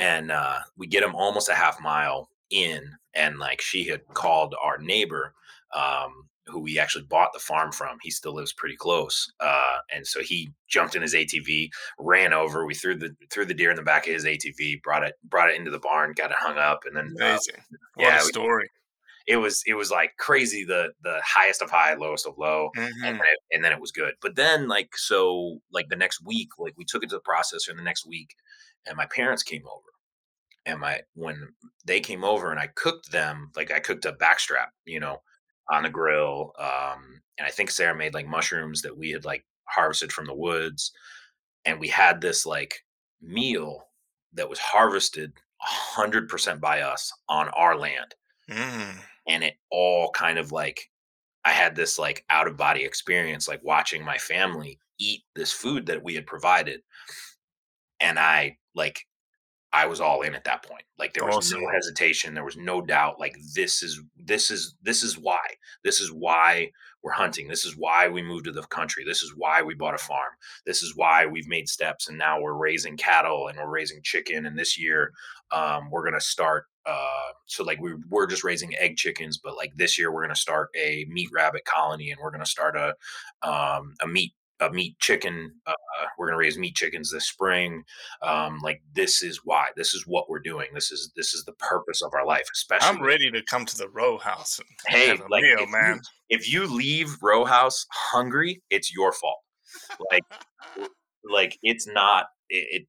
[0.00, 4.54] and uh, we get him almost a half mile in, and like she had called
[4.60, 5.34] our neighbor,
[5.76, 7.98] um, who we actually bought the farm from.
[8.02, 12.66] He still lives pretty close, uh, and so he jumped in his ATV, ran over.
[12.66, 15.50] We threw the threw the deer in the back of his ATV, brought it brought
[15.50, 17.56] it into the barn, got it hung up, and then uh, amazing.
[17.56, 18.70] Uh, what yeah, a story.
[19.26, 23.04] It was it was like crazy the the highest of high lowest of low mm-hmm.
[23.04, 26.24] and, then it, and then it was good but then like so like the next
[26.24, 28.34] week like we took it to the processor the next week
[28.86, 29.86] and my parents came over
[30.66, 31.48] and my when
[31.86, 35.20] they came over and I cooked them like I cooked a backstrap you know
[35.70, 36.52] on the grill.
[36.58, 40.34] Um, and I think Sarah made like mushrooms that we had like harvested from the
[40.34, 40.92] woods.
[41.64, 42.74] And we had this like
[43.22, 43.84] meal
[44.34, 45.32] that was harvested
[45.96, 48.14] 100% by us on our land.
[48.50, 48.96] Mm.
[49.28, 50.90] And it all kind of like,
[51.44, 55.86] I had this like out of body experience, like watching my family eat this food
[55.86, 56.80] that we had provided.
[58.00, 59.06] And I like
[59.72, 60.82] I was all in at that point.
[60.98, 61.62] Like there was awesome.
[61.62, 63.20] no hesitation, there was no doubt.
[63.20, 65.46] Like this is this is this is why.
[65.84, 66.70] This is why
[67.02, 67.46] we're hunting.
[67.46, 69.04] This is why we moved to the country.
[69.06, 70.32] This is why we bought a farm.
[70.66, 74.44] This is why we've made steps and now we're raising cattle and we're raising chicken.
[74.44, 75.12] And this year,
[75.52, 76.66] um, we're gonna start.
[76.84, 80.34] Uh, so like we we're just raising egg chickens, but like this year we're gonna
[80.34, 82.94] start a meat rabbit colony and we're gonna start a
[83.48, 85.52] um, a meat a meat chicken.
[85.66, 85.72] Uh,
[86.18, 87.82] we're going to raise meat chickens this spring.
[88.22, 89.68] Um, like this is why.
[89.76, 90.68] This is what we're doing.
[90.74, 92.48] This is this is the purpose of our life.
[92.52, 94.60] Especially, I'm ready to come to the Rowe house.
[94.86, 96.00] hey, like meal, if man.
[96.28, 99.40] You, if you leave Rowe house hungry, it's your fault.
[100.10, 100.24] Like,
[101.24, 102.86] like it's not it, it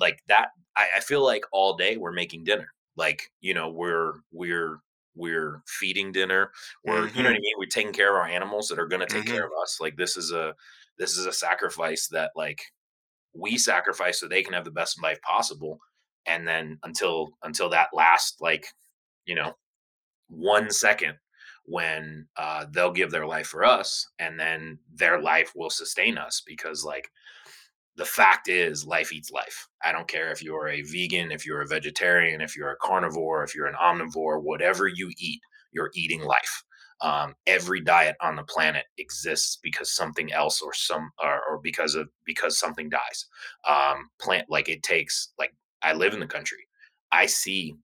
[0.00, 0.48] like that.
[0.76, 2.68] I, I feel like all day we're making dinner.
[2.96, 4.80] Like you know we're we're
[5.16, 6.50] we're feeding dinner
[6.84, 7.16] we're mm-hmm.
[7.16, 7.42] you know what i mm-hmm.
[7.42, 9.34] mean we're taking care of our animals that are going to take mm-hmm.
[9.34, 10.52] care of us like this is a
[10.98, 12.60] this is a sacrifice that like
[13.34, 15.78] we sacrifice so they can have the best life possible
[16.26, 18.66] and then until until that last like
[19.26, 19.52] you know
[20.28, 21.14] one second
[21.66, 26.42] when uh, they'll give their life for us and then their life will sustain us
[26.46, 27.08] because like
[27.96, 29.68] the fact is life eats life.
[29.82, 33.44] I don't care if you're a vegan if you're a vegetarian if you're a carnivore
[33.44, 35.40] if you're an omnivore whatever you eat
[35.72, 36.64] you're eating life
[37.00, 41.94] um, every diet on the planet exists because something else or some or, or because
[41.94, 43.26] of because something dies
[43.68, 46.66] um, plant like it takes like i live in the country
[47.12, 47.74] i see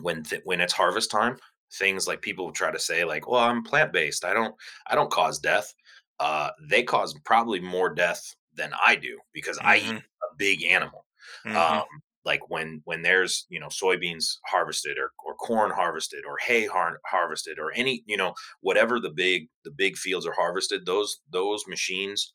[0.00, 1.36] when th- when it's harvest time
[1.74, 4.54] things like people try to say like well i'm plant-based i don't
[4.88, 5.72] i don't cause death
[6.20, 8.22] uh, they cause probably more death
[8.54, 9.68] than i do because mm-hmm.
[9.68, 9.96] i eat mm-hmm.
[9.96, 11.04] a big animal
[11.46, 11.56] mm-hmm.
[11.56, 11.84] um,
[12.24, 17.00] like when when there's you know soybeans harvested or, or corn harvested or hay har-
[17.06, 21.64] harvested or any you know whatever the big the big fields are harvested those those
[21.68, 22.32] machines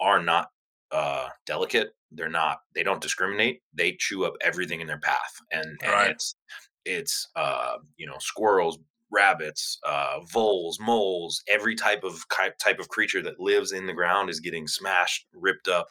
[0.00, 0.48] are not
[0.92, 1.90] uh, delicate.
[2.10, 2.58] They're not.
[2.74, 3.62] They don't discriminate.
[3.72, 6.10] They chew up everything in their path, and, and Right.
[6.10, 6.36] it's
[6.84, 8.78] it's uh, you know squirrels,
[9.10, 11.42] rabbits, uh, voles, moles.
[11.48, 12.22] Every type of
[12.58, 15.86] type of creature that lives in the ground is getting smashed, ripped up,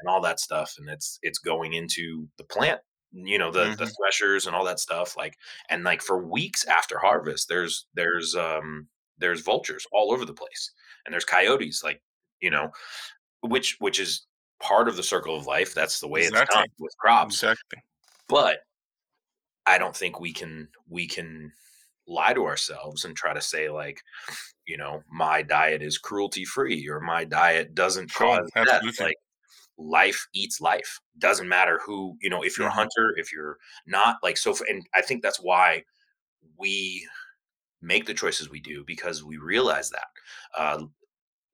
[0.00, 0.74] and all that stuff.
[0.78, 2.80] And it's it's going into the plant.
[3.24, 5.16] You know the the threshers and all that stuff.
[5.16, 5.36] Like
[5.70, 10.72] and like for weeks after harvest, there's there's um there's vultures all over the place,
[11.04, 11.82] and there's coyotes.
[11.82, 12.02] Like
[12.40, 12.70] you know,
[13.40, 14.26] which which is
[14.60, 15.74] part of the circle of life.
[15.74, 17.36] That's the way it's done with crops.
[17.36, 17.82] Exactly.
[18.28, 18.58] But
[19.66, 21.52] I don't think we can we can
[22.06, 24.00] lie to ourselves and try to say like,
[24.66, 28.68] you know, my diet is cruelty free or my diet doesn't cause death.
[28.68, 29.06] absolutely.
[29.06, 29.16] Like
[29.78, 31.00] life eats life.
[31.18, 34.86] Doesn't matter who, you know, if you're a hunter, if you're not like so and
[34.94, 35.84] I think that's why
[36.58, 37.06] we
[37.82, 40.06] make the choices we do because we realize that.
[40.56, 40.84] Uh,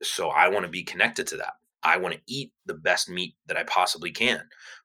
[0.02, 1.54] so I want to be connected to that.
[1.82, 4.42] I want to eat the best meat that I possibly can,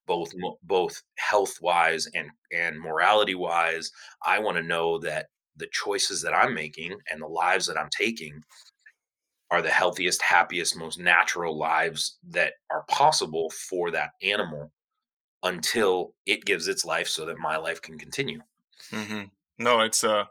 [0.07, 0.31] both
[0.63, 3.91] both health wise and and morality wise.
[4.25, 7.89] I want to know that the choices that I'm making and the lives that I'm
[7.89, 8.41] taking
[9.49, 14.71] are the healthiest, happiest, most natural lives that are possible for that animal
[15.43, 18.41] until it gives its life so that my life can continue.
[18.89, 19.23] hmm
[19.57, 20.25] No, it's uh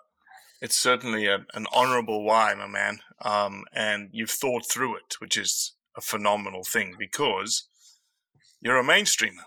[0.63, 3.01] it's certainly a, an honorable why, my man.
[3.23, 7.69] Um, and you've thought through it, which is a phenomenal thing because
[8.61, 9.45] you're a mainstreamer.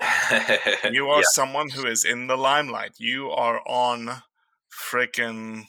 [0.86, 1.24] You are Yeah.
[1.24, 3.00] someone who is in the limelight.
[3.00, 4.22] You are on
[4.70, 5.66] frickin'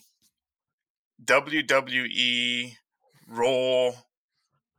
[1.23, 2.77] WWE
[3.27, 3.91] Raw.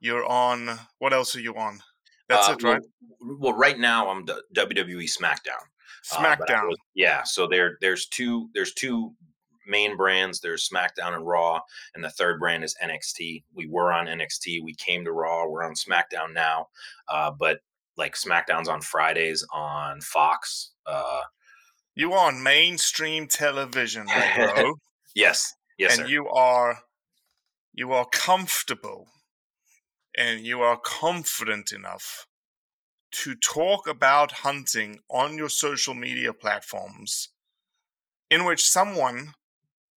[0.00, 0.78] You're on.
[0.98, 1.80] What else are you on?
[2.28, 2.82] That's Uh, it, right?
[3.20, 5.62] Well, well, right now I'm the WWE SmackDown.
[6.12, 6.68] Uh, SmackDown.
[6.68, 9.14] was- yeah, so there there's two there's two
[9.66, 10.40] main brands.
[10.40, 11.60] There's SmackDown and Raw,
[11.94, 13.44] and the third brand is NXT.
[13.54, 14.62] We were on NXT.
[14.62, 15.46] We came to Raw.
[15.46, 16.68] We're on SmackDown now,
[17.08, 17.60] uh, but
[17.96, 20.72] like SmackDown's on Fridays on Fox.
[20.86, 21.22] Uh,
[21.94, 24.74] you are on mainstream television, bro.
[25.14, 26.12] yes, yes, and sir.
[26.12, 26.78] you are
[27.74, 29.08] you are comfortable
[30.16, 32.26] and you are confident enough
[33.12, 37.30] to talk about hunting on your social media platforms
[38.30, 39.34] in which someone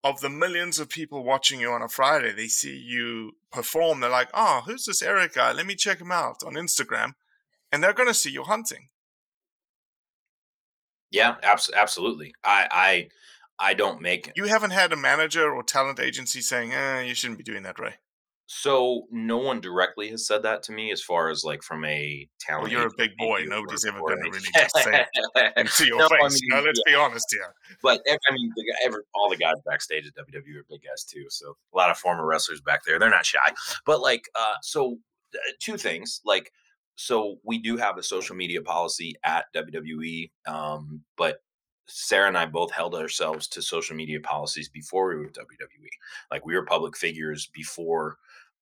[0.04, 4.00] of the millions of people watching you on a Friday, they see you perform.
[4.00, 5.52] They're like, oh, who's this Eric guy?
[5.52, 7.14] Let me check him out on Instagram.
[7.72, 8.90] And they're going to see you hunting.
[11.12, 12.34] yeah, abs- absolutely.
[12.44, 13.10] I I
[13.60, 17.38] I don't make You haven't had a manager or talent agency saying, eh, you shouldn't
[17.40, 17.96] be doing that, Ray.
[18.50, 22.30] So no one directly has said that to me, as far as like from a
[22.40, 22.64] talent.
[22.64, 23.44] Well, you're a big boy.
[23.46, 26.42] Nobody's ever going to really just say it into your No, I face.
[26.42, 27.54] mean, now, let's yeah, be honest here.
[27.84, 31.26] But I mean, the, every, all the guys backstage at WWE are big guys too.
[31.30, 32.98] So a lot of former wrestlers back there.
[33.00, 33.40] They're not shy.
[33.86, 34.98] But like, uh, so
[35.36, 36.22] uh, two things.
[36.24, 36.54] Like,
[36.96, 41.40] so we do have a social media policy at WWE, um, but
[41.88, 45.90] Sarah and I both held ourselves to social media policies before we were WWE.
[46.32, 48.18] Like we were public figures before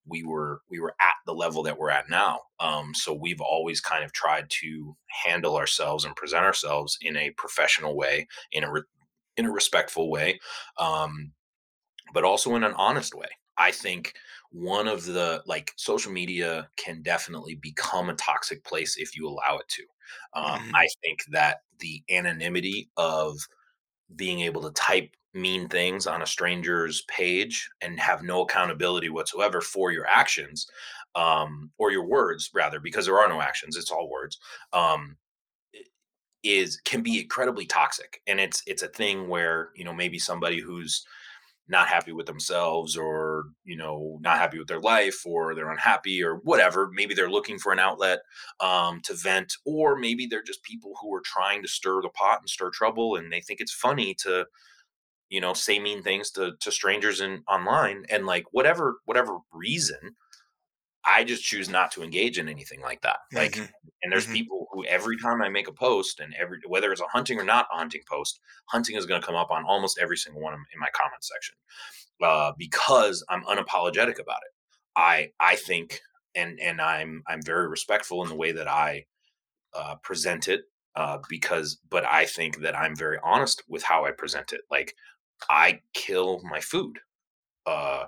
[0.07, 2.41] we were we were at the level that we're at now.
[2.59, 7.31] Um, so we've always kind of tried to handle ourselves and present ourselves in a
[7.31, 8.83] professional way, in a re-
[9.37, 10.39] in a respectful way,
[10.77, 11.31] um,
[12.13, 13.27] but also in an honest way.
[13.57, 14.13] I think
[14.51, 19.57] one of the like social media can definitely become a toxic place if you allow
[19.57, 19.83] it to.
[20.33, 20.71] Um, Mhm.
[20.73, 23.39] I think that the anonymity of
[24.15, 29.61] being able to type mean things on a stranger's page and have no accountability whatsoever
[29.61, 30.67] for your actions
[31.15, 34.39] um, or your words rather because there are no actions it's all words
[34.73, 35.17] um,
[36.43, 40.59] is can be incredibly toxic and it's it's a thing where you know maybe somebody
[40.59, 41.05] who's
[41.67, 46.23] not happy with themselves or you know not happy with their life or they're unhappy
[46.23, 46.89] or whatever.
[46.93, 48.19] Maybe they're looking for an outlet
[48.59, 52.39] um, to vent or maybe they're just people who are trying to stir the pot
[52.41, 54.45] and stir trouble and they think it's funny to
[55.29, 58.05] you know say mean things to to strangers in online.
[58.09, 60.15] And like whatever whatever reason
[61.05, 63.69] i just choose not to engage in anything like that like Mhm.
[64.03, 64.33] and there's Mhm.
[64.33, 67.43] people who every time i make a post and every whether it's a hunting or
[67.43, 70.53] not a hunting post hunting is going to come up on almost every single one
[70.53, 71.55] in my comment section
[72.21, 74.53] uh, because i'm unapologetic about it
[74.95, 76.01] i i think
[76.35, 79.05] and and i'm i'm very respectful in the way that i
[79.73, 80.61] uh, present it
[80.95, 84.95] uh, because but i think that i'm very honest with how i present it like
[85.49, 86.99] i kill my food
[87.65, 88.05] uh,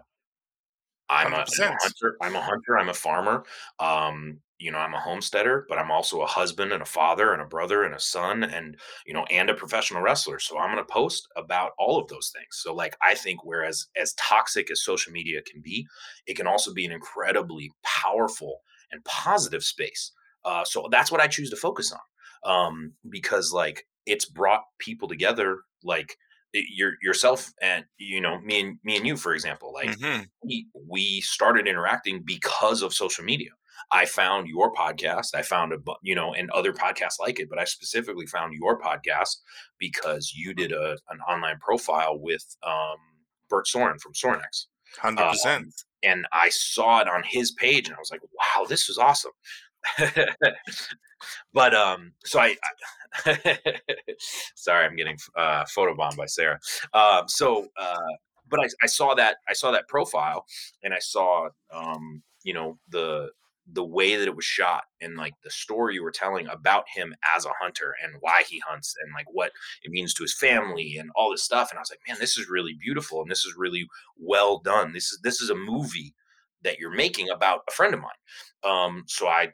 [1.10, 2.18] I'm a, I'm a hunter.
[2.22, 2.78] I'm a hunter.
[2.78, 3.44] I'm a farmer.
[3.80, 7.42] Um, you know, I'm a homesteader, but I'm also a husband and a father and
[7.42, 10.40] a brother and a son and, you know, and a professional wrestler.
[10.40, 12.48] So I'm going to post about all of those things.
[12.52, 15.86] So like, I think whereas as toxic as social media can be,
[16.26, 20.12] it can also be an incredibly powerful and positive space.
[20.44, 22.00] Uh, so that's what I choose to focus on
[22.44, 26.18] um, because like it's brought people together like
[26.54, 30.68] your yourself and you know me and me and you for example like hmm we
[30.88, 33.50] we started interacting because of social media.
[33.92, 37.60] I found your podcast i found a you know and other podcasts like it but
[37.60, 39.38] i specifically found your podcast
[39.80, 42.98] because you did a an online profile with um
[43.50, 44.66] bert soren from sorenex
[45.00, 45.74] Hundred uh, percent.
[46.04, 49.32] and i saw it on his page and i was like wow this is awesome
[51.54, 52.56] but um so i,
[53.26, 53.40] I
[54.56, 56.60] sorry i'm getting uh photobombed by sarah.
[56.94, 57.96] Um so uh
[58.50, 60.46] but I, I saw that i saw that profile
[60.84, 63.30] and i saw um you know the
[63.74, 67.14] the way that it was shot and like the story you were telling about him
[67.36, 69.52] as a hunter and why he hunts and like what
[69.84, 71.70] it means to his family and all this stuff.
[71.70, 73.88] And i was like man this is really beautiful and this is really
[74.18, 74.94] well done.
[74.94, 76.14] This is this is a movie
[76.64, 78.12] that you're making about a friend of mine.
[78.64, 79.50] Um so i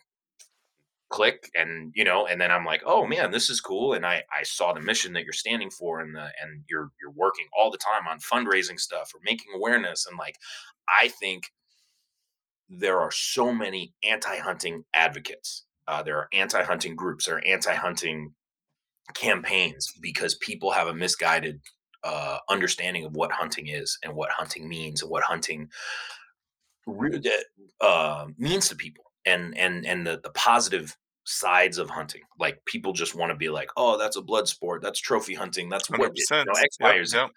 [1.14, 4.24] click and you know and then i'm like oh man this is cool and i
[4.36, 7.70] i saw the mission that you're standing for and the and you're you're working all
[7.70, 10.36] the time on fundraising stuff or making awareness and like
[11.02, 11.44] i think
[12.80, 15.66] there are so many anti-hunting advocates.
[15.88, 18.34] Uh, there are anti-hunting groups there are anti-hunting
[19.14, 21.60] campaigns because people have a misguided
[22.04, 25.70] uh, understanding of what hunting is and what hunting means and what hunting
[27.82, 29.04] uh, means to people.
[29.26, 33.50] And and and the, the positive sides of hunting like people just want to be
[33.50, 36.78] like oh that's a blood sport that's trophy hunting that's what Hundred you know, X,
[36.82, 37.30] Y, Yep, Z." yep.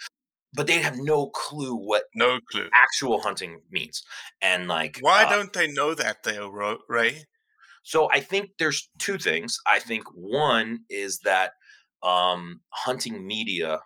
[0.54, 2.68] but they have no clue what No clue.
[2.74, 4.02] actual hunting means
[4.42, 7.24] and like Why uh, don't they know that, though, Ray?
[7.84, 9.56] so I think there's two things.
[9.66, 11.52] I think one is that
[12.02, 13.80] um, hunting media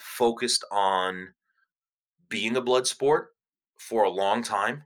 [0.00, 1.28] focused on
[2.28, 3.28] being a blood sport
[3.78, 4.82] for a long time,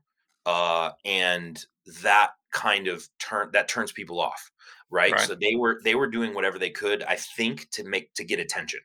[0.46, 1.64] uh, and
[2.02, 4.50] that kind of turn that turns people off,
[4.90, 5.12] right?
[5.12, 5.20] Right.
[5.20, 8.38] So they were they were doing whatever they could, I think, to make to get
[8.38, 8.80] attention.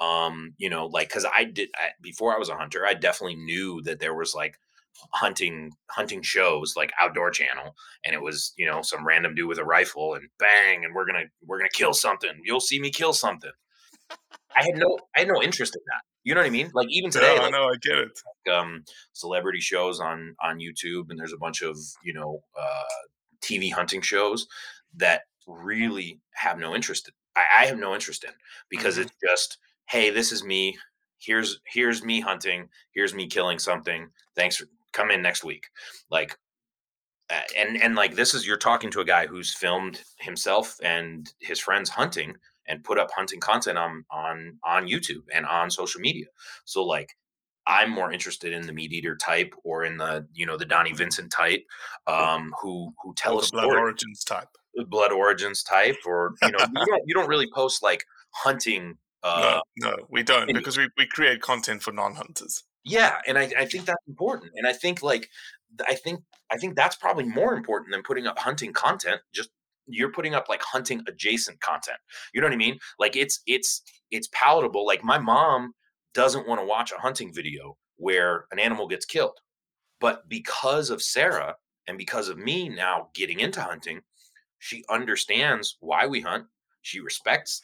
[0.00, 3.36] Um, you know, like because I did I, before I was a hunter, I definitely
[3.36, 4.58] knew that there was like
[5.12, 9.58] hunting hunting shows like outdoor channel and it was you know some random dude with
[9.58, 13.12] a rifle and bang and we're gonna we're gonna kill something you'll see me kill
[13.12, 13.52] something
[14.10, 16.88] i had no i had no interest in that you know what i mean like
[16.90, 17.68] even today Yeah, I know.
[17.68, 18.20] I get it.
[18.52, 22.82] um celebrity shows on on youtube and there's a bunch of you know uh
[23.42, 24.46] tv hunting shows
[24.96, 28.32] that really have no interest in i, I have no interest in
[28.68, 29.02] because Mhm.
[29.02, 29.58] it's just
[29.88, 30.76] hey this is me
[31.18, 35.66] here's here's me hunting here's me killing something thanks for come in next week
[36.10, 36.36] like
[37.56, 41.58] and and like this is you're talking to a guy who's filmed himself and his
[41.60, 42.34] friends hunting
[42.68, 46.26] and put up hunting content on on on YouTube and on social media.
[46.64, 47.10] So like
[47.66, 51.30] I'm more interested in the MeatEater type or in the you know the Donnie Vincent
[51.32, 51.64] type
[52.06, 54.48] um who who tell Or a the Blood Origins type.
[54.88, 59.60] blood origins type or you know you don't you don't really post like hunting uh
[59.76, 62.62] no, no, we don't because we, we create content for non-hunters.
[62.84, 65.28] yeah and I, I think that's important and i think like
[65.88, 66.20] i think
[66.52, 69.50] i think that's probably more important than putting up hunting content just
[69.88, 71.98] you're putting up like hunting adjacent content
[72.32, 72.78] you know what i mean?
[72.98, 75.72] Like it's it's it's palatable like my mom
[76.14, 79.38] doesn't want to watch a hunting video where an animal gets killed
[80.00, 81.54] but because of sarah
[81.86, 84.00] and because of me now getting into hunting
[84.58, 86.44] she understands why we hunt
[86.82, 87.60] she respects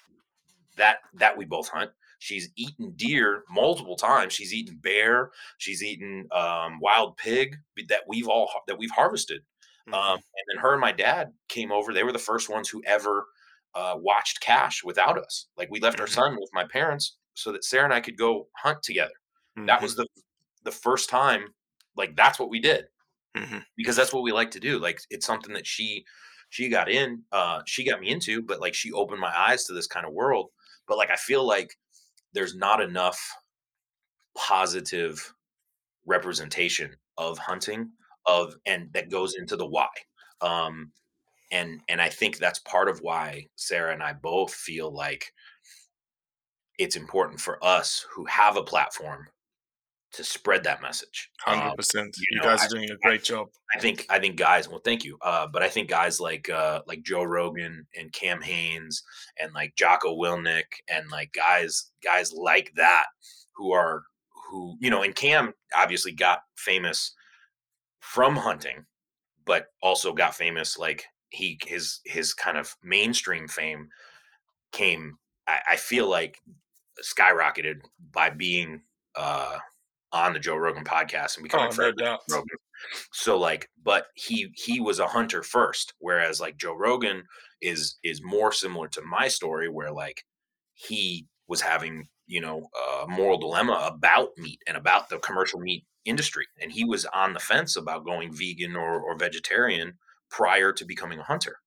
[0.76, 6.26] that that we both hunt she's eaten deer multiple times she's eaten bear she's eaten
[6.32, 7.56] um, wild pig
[7.88, 9.42] that we've all that we've harvested
[9.88, 9.94] Mm-hmm.
[9.94, 12.82] um, and then her and my dad came over they were the first ones who
[12.86, 13.26] ever
[13.74, 16.10] uh, watched cash without us like we left our Mhm.
[16.14, 19.12] son with my parents so that sarah and i could go hunt together
[19.66, 20.06] that was the
[20.62, 21.54] the first time
[21.96, 22.86] like that's what we did
[23.36, 23.64] Mhm.
[23.76, 26.04] because that's what we like to do like it's something that she
[26.50, 29.72] she got in uh she got me into but like she opened my eyes to
[29.74, 30.50] this kind of world
[30.88, 31.76] but like i feel like
[32.32, 33.20] there's not enough
[34.36, 35.34] positive
[36.06, 37.90] representation of hunting
[38.26, 39.88] of and that goes into the why
[40.40, 40.90] um
[41.52, 45.32] and and i think that's part of why sarah and i both feel like
[46.78, 49.26] it's important for us who have a platform
[50.12, 52.16] to spread that message Hundred Um, percent.
[52.16, 53.48] you You know, guys I- are doing a great job.
[53.74, 54.68] I think I think guys.
[54.68, 55.18] Well, thank you.
[55.20, 59.02] Uh, but I think guys like uh, like Joe Rogan and Cam Hanes
[59.40, 63.06] and like Jocko Willink and like guys guys like that
[63.56, 64.04] who are
[64.48, 65.02] who you know.
[65.02, 67.12] And Cam obviously got famous
[68.04, 68.84] from hunting,
[69.46, 73.88] but also got famous like he his his kind of mainstream fame
[74.72, 75.16] came.
[75.48, 76.38] I, I feel like
[77.02, 77.80] skyrocketed
[78.12, 78.82] by being
[79.16, 79.58] uh,
[80.12, 82.58] on the Joe Rogan podcast and becoming Oh, no with Rogan.
[83.12, 87.24] So like, but he he was a hunter first, whereas like Joe Rogan
[87.62, 90.22] is is more similar to my story, where like
[90.74, 92.68] he was having you know
[93.02, 97.32] a moral dilemma about meat and about the commercial meat industry, and he was on
[97.32, 99.94] the fence about going vegan or, or vegetarian
[100.30, 101.58] prior to becoming a hunter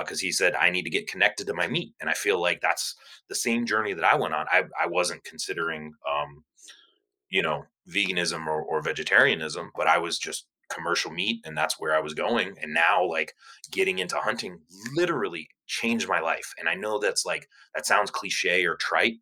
[0.00, 2.60] because he said I need to get connected to my meat, and I feel like
[2.60, 2.94] that's
[3.28, 4.46] the same journey that I went on.
[4.50, 6.44] I I wasn't considering, um,
[7.28, 11.94] you know, veganism or, or vegetarianism, but I was just commercial meat, and that's where
[11.94, 12.56] I was going.
[12.62, 13.34] And now, like
[13.70, 14.60] getting into hunting,
[14.94, 16.54] literally changed my life.
[16.58, 19.16] And I know that's like that sounds cliche or trite,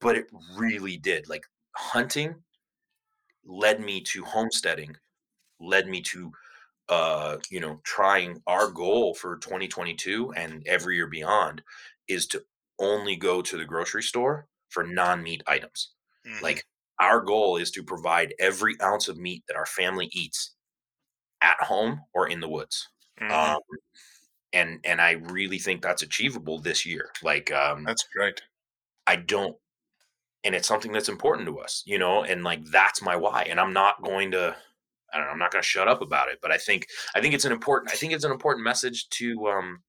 [0.00, 1.28] but it really did.
[1.28, 1.44] Like
[1.76, 2.36] hunting
[3.44, 4.96] led me to homesteading,
[5.60, 6.32] led me to
[6.88, 11.62] uh, you know, trying our goal for 2022 and every year beyond
[12.08, 12.44] is to
[12.80, 15.94] only go to the grocery store for non-meat items.
[16.24, 16.40] Mhm.
[16.42, 16.66] Like
[17.00, 20.56] our goal is to provide every ounce of meat that our family eats
[21.42, 22.88] at home or in the woods.
[23.20, 23.30] Mhm.
[23.34, 23.60] Um,
[24.52, 27.10] and and I really think that's achievable this year.
[27.22, 28.42] Like um, That's great.
[29.06, 29.56] I don't,
[30.44, 33.44] and it's something that's important to us, you know, and like that's my why.
[33.44, 34.54] And I'm not going to,
[35.12, 36.38] I don't know, I'm not going to shut up about it.
[36.42, 39.48] But I think, I think it's an important, I think it's an important message to,
[39.48, 39.82] um,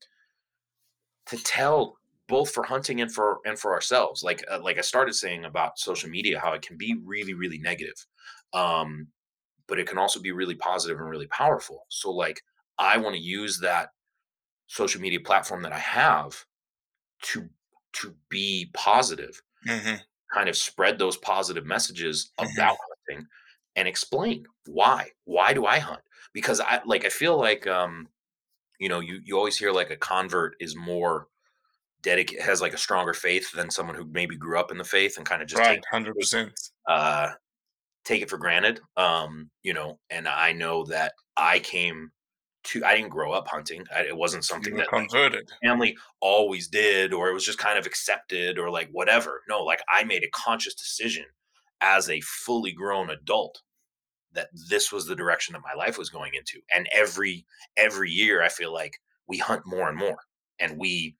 [1.27, 1.97] to tell
[2.27, 4.23] both for hunting and for and for ourselves.
[4.23, 7.59] Like, uh, like I started saying about social media, how it can be really, really
[7.59, 8.05] negative,
[8.53, 9.07] um,
[9.67, 11.85] but it can also be really positive and really powerful.
[11.89, 12.41] So, like,
[12.77, 13.89] I want to use that
[14.67, 16.45] social media platform that I have
[17.23, 17.49] to
[17.93, 19.95] to be positive hmm
[20.33, 22.55] kind of spread those positive messages Mhm.
[22.55, 22.77] about
[23.09, 23.27] hunting
[23.75, 26.01] and explain why why do i hunt
[26.33, 28.07] because i like i feel like um
[28.79, 31.27] you know you you always hear like a convert is more
[32.01, 35.17] dedicated has like a stronger faith than someone who maybe grew up in the faith
[35.17, 36.53] and kind of just Right, take hundred percent.
[36.87, 37.31] uh
[38.05, 42.11] take it for granted um you know and i know that i came
[42.65, 47.13] to i didn't grow up hunting I, it wasn't something that like, family always did
[47.13, 49.41] or it was just kind of accepted or like whatever.
[49.47, 51.25] No like i made a conscious decision
[51.81, 53.61] as a fully grown adult
[54.33, 57.45] that this was the direction that my life was going into and every
[57.77, 60.17] every year i feel like we hunt more and more
[60.59, 61.15] and we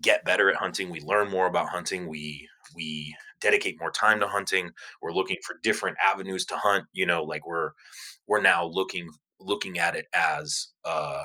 [0.00, 4.26] get better at hunting we learn more about hunting we we dedicate more time to
[4.26, 4.70] hunting
[5.02, 7.72] we're looking for different avenues to hunt you know like we're
[8.26, 9.08] we're now looking
[9.44, 11.22] looking at it as uh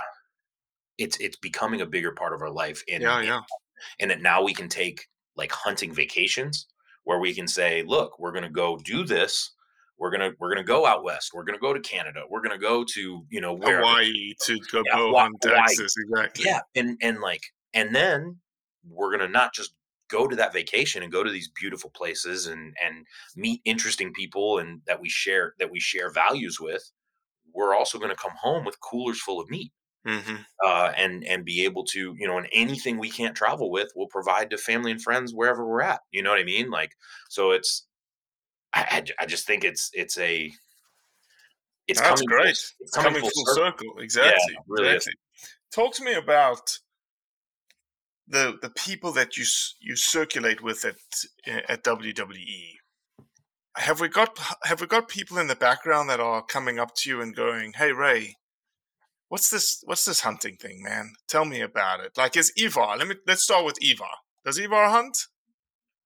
[0.97, 3.41] it's it's becoming a bigger part of our life in, Yeah, yeah.
[3.99, 5.05] and that now we can take
[5.35, 6.67] like hunting vacations
[7.03, 9.51] where we can say look we're going to go do this.
[9.99, 11.31] We're going to we're going to go out west.
[11.33, 12.21] We're going to go to canada.
[12.29, 16.45] We're going to go to you know where Hawaii to go Yeah, hunt Texas, exactly.
[16.45, 17.41] yeah and and like
[17.73, 18.37] and then
[18.87, 19.73] we're going to not just
[20.09, 23.05] go to that vacation and go to these beautiful places and and
[23.35, 26.91] meet interesting people and that we share that we share values with
[27.57, 29.73] we're also going to come home with coolers full of meat
[30.05, 30.35] hmm
[30.65, 34.07] uh, and and be able to you know and anything we can't travel with we'll
[34.07, 36.91] provide to family and friends wherever we're at you know what i mean like
[37.29, 37.85] so it's
[38.73, 40.51] i, I I just think it's it's a
[41.87, 42.49] it's That's coming great.
[42.49, 43.97] it's It's coming, full circle.
[43.99, 44.53] Exactly.
[44.53, 44.95] it really is.
[44.95, 45.13] exactly.
[45.71, 46.79] Talk to me about
[48.27, 49.45] the the people that you
[49.79, 50.97] you circulate with at
[51.69, 52.76] at WWE.
[53.77, 57.09] Have we got have we got people in the background that are coming up to
[57.09, 58.35] you and going, "Hey Ray,
[59.29, 61.13] what's this what's this hunting thing, man?
[61.27, 62.97] Tell me about it." Like is Ivar?
[62.97, 64.09] Let me let's start with Ivar.
[64.45, 65.17] Does Ivar hunt?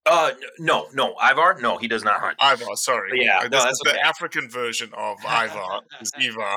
[0.08, 3.24] uh no no ivar no he does not hunt Ivar, sorry.
[3.24, 4.00] Yeah, no, that's is the okay.
[4.00, 5.82] African version of Ivar.
[6.02, 6.56] is Ivar.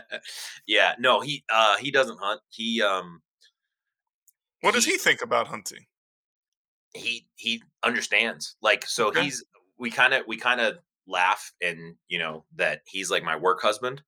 [0.66, 3.20] yeah no he uh he doesn't hunt he um
[4.62, 5.84] What does He- he think about hunting?
[6.94, 9.24] he he understands like so Okay.
[9.24, 9.44] he's
[9.78, 13.62] we kind of we kind of laugh and you know that he's like my work
[13.62, 14.02] husband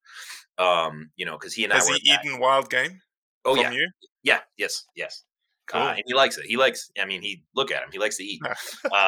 [0.57, 3.01] um you know because he and Has i were he eaten wild game
[3.45, 3.89] oh yeah you?
[4.23, 5.23] yeah yes yes
[5.67, 5.81] Cool.
[5.81, 8.17] uh, and he likes it he likes i mean he look at him he likes
[8.17, 8.41] to eat
[8.91, 9.07] uh,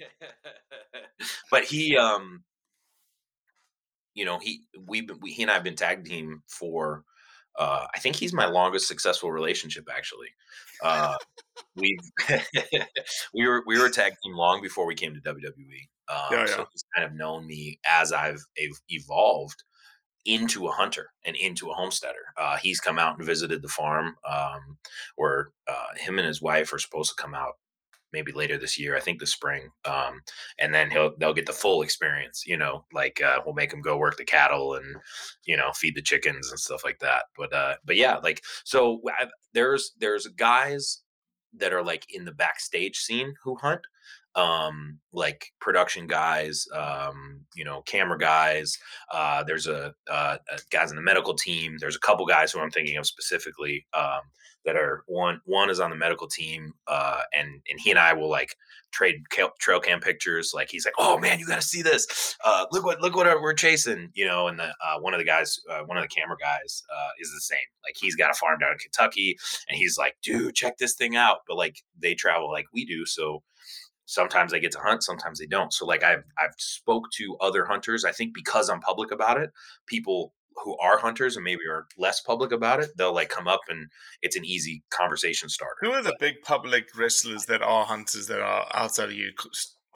[1.50, 2.42] but he um
[4.14, 7.04] you know he we we he and i've been tag team for
[7.58, 10.28] uh i think he's my longest successful relationship actually
[10.84, 11.16] uh
[11.76, 11.98] we
[13.34, 16.46] we were we were a tag team long before we came to wwe um Yeah,
[16.46, 18.40] so he's kind of known me as i've
[18.88, 19.62] evolved
[20.24, 22.32] into a hunter and into a homesteader.
[22.36, 24.78] Uh, he's come out and visited the farm um,
[25.16, 27.54] where uh, him and his wife are supposed to come out
[28.14, 28.96] maybe later this year.
[28.96, 30.22] I think the spring, um,
[30.58, 32.44] and then he'll they'll get the full experience.
[32.46, 34.96] You know, like uh, we'll make him go work the cattle and
[35.44, 37.24] you know feed the chickens and stuff like that.
[37.36, 41.02] But uh, but yeah, like so I, there's there's guys
[41.56, 43.82] that are like in the backstage scene who hunt.
[44.36, 48.78] Um, like production guys, um, you know, camera guys.
[49.12, 51.76] Uh, there's a, uh, a guys in the medical team.
[51.78, 54.20] There's a couple guys who I'm thinking of specifically um,
[54.64, 58.14] that are one one is on the medical team, uh, and and he and I
[58.14, 58.56] will like
[58.90, 59.22] trade
[59.58, 60.52] trail cam pictures.
[60.54, 62.36] Like he's like, oh man, you got to see this.
[62.44, 64.48] Uh, look what look what we're chasing, you know.
[64.48, 67.30] And the uh, one of the guys, uh, one of the camera guys, uh, is
[67.30, 67.58] the same.
[67.84, 69.36] Like he's got a farm down in Kentucky,
[69.68, 71.38] and he's like, dude, check this thing out.
[71.46, 73.42] But like they travel like we do, so
[74.06, 75.72] sometimes they get to hunt sometimes they don't.
[75.72, 79.50] So like i've i've spoke to other hunters i think because i'm public about it
[79.86, 80.32] people
[80.62, 83.88] who are hunters and maybe are less public about it they'll like come up and
[84.22, 88.40] it's an easy conversation starter who are the big public wrestlers that are hunters that
[88.40, 89.30] are outside of you?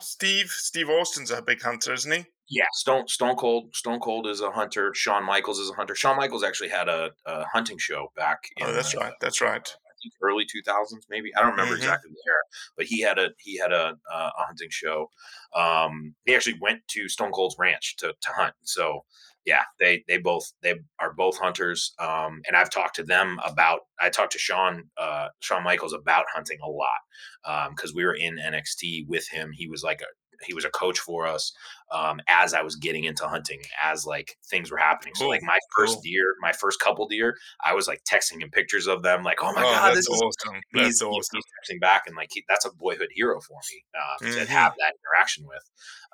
[0.01, 2.25] Steve steve austin's a big hunter isn't he?
[2.49, 5.95] Yeah stone stone cold stone cold is a hunter shawn michaels is a hunter.
[5.95, 10.13] Shawn michaels actually had a, a hunting show back oh that's right that's right think
[10.21, 11.83] early 2000s maybe i don't remember mm-hmm.
[11.83, 12.41] exactly the era
[12.77, 15.09] but he had a he had a, uh, a hunting show
[15.55, 19.03] um he actually went to stone cold's ranch to, to hunt so
[19.45, 23.81] yeah they they both they are both hunters um and i've talked to them about
[24.01, 26.99] i talked to Shawn uh shawn michaels about hunting a lot
[27.45, 30.05] um because we were in nxt with him he was like a
[30.45, 31.53] he was a coach for us
[31.91, 35.13] um, as I was getting into hunting, as like things were happening.
[35.15, 36.01] So like my first cool.
[36.01, 39.51] deer, my first couple deer, I was like texting him pictures of them, like, oh
[39.53, 40.61] my oh, god, this is awesome.
[40.73, 41.37] He's, that's awesome.
[41.37, 44.45] He's texting back, and like he, that's a boyhood hero for me uh, mm-hmm.
[44.45, 45.63] to have that interaction with.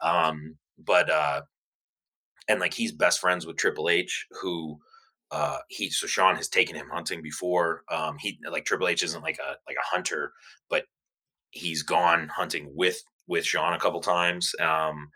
[0.01, 1.41] Um, but uh,
[2.47, 4.79] and like he's best friends with Triple H, who
[5.31, 7.83] uh he so Shawn has taken him hunting before.
[7.91, 10.33] Um he like Triple H isn't like a like a hunter,
[10.69, 10.85] but
[11.51, 14.53] he's gone hunting with with Shawn a couple times.
[14.59, 15.09] Um,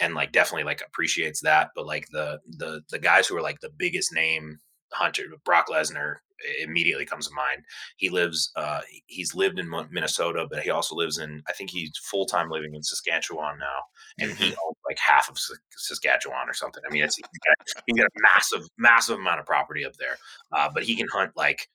[0.00, 1.70] and like definitely like appreciates that.
[1.74, 4.58] But like the the the guys who are like the biggest name
[4.92, 6.16] hunter, Brock Lesnar
[6.60, 7.64] immediately comes to mind.
[7.96, 11.92] He lives uh he's lived in Minnesota, but he also lives in I think he's
[11.98, 13.80] full time living in Saskatchewan now,
[14.18, 14.72] and he mm-hmm.
[14.88, 15.38] Like half of
[15.70, 16.82] Saskatchewan or something.
[16.88, 20.18] I mean, it's he's got, a massive massive amount of property up there,
[20.52, 21.68] uh, but he can hunt like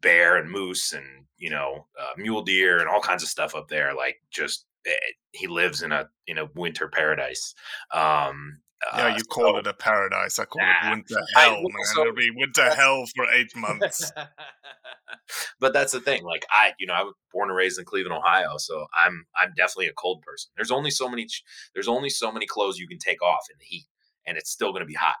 [0.00, 1.06] bear and moose and
[1.38, 5.12] you know uh, mule deer and all kinds of stuff up there like just Eh,
[5.32, 7.54] he lives in a in a winter paradise.
[7.92, 8.60] Um,
[8.96, 10.38] yeah, uh, you call so, it a paradise.
[10.38, 11.72] I call nah, it winter hell, I, man.
[11.94, 14.12] So, It'll be winter hell for eight months.
[15.60, 16.24] but that's the thing.
[16.24, 19.52] Like I, you know, I was born and raised in Cleveland, Ohio, so I'm I'm
[19.56, 20.50] definitely a cold person.
[20.56, 21.26] There's only so many
[21.74, 23.86] there's only so many clothes you can take off in the heat,
[24.26, 25.16] and it's still going to be hot.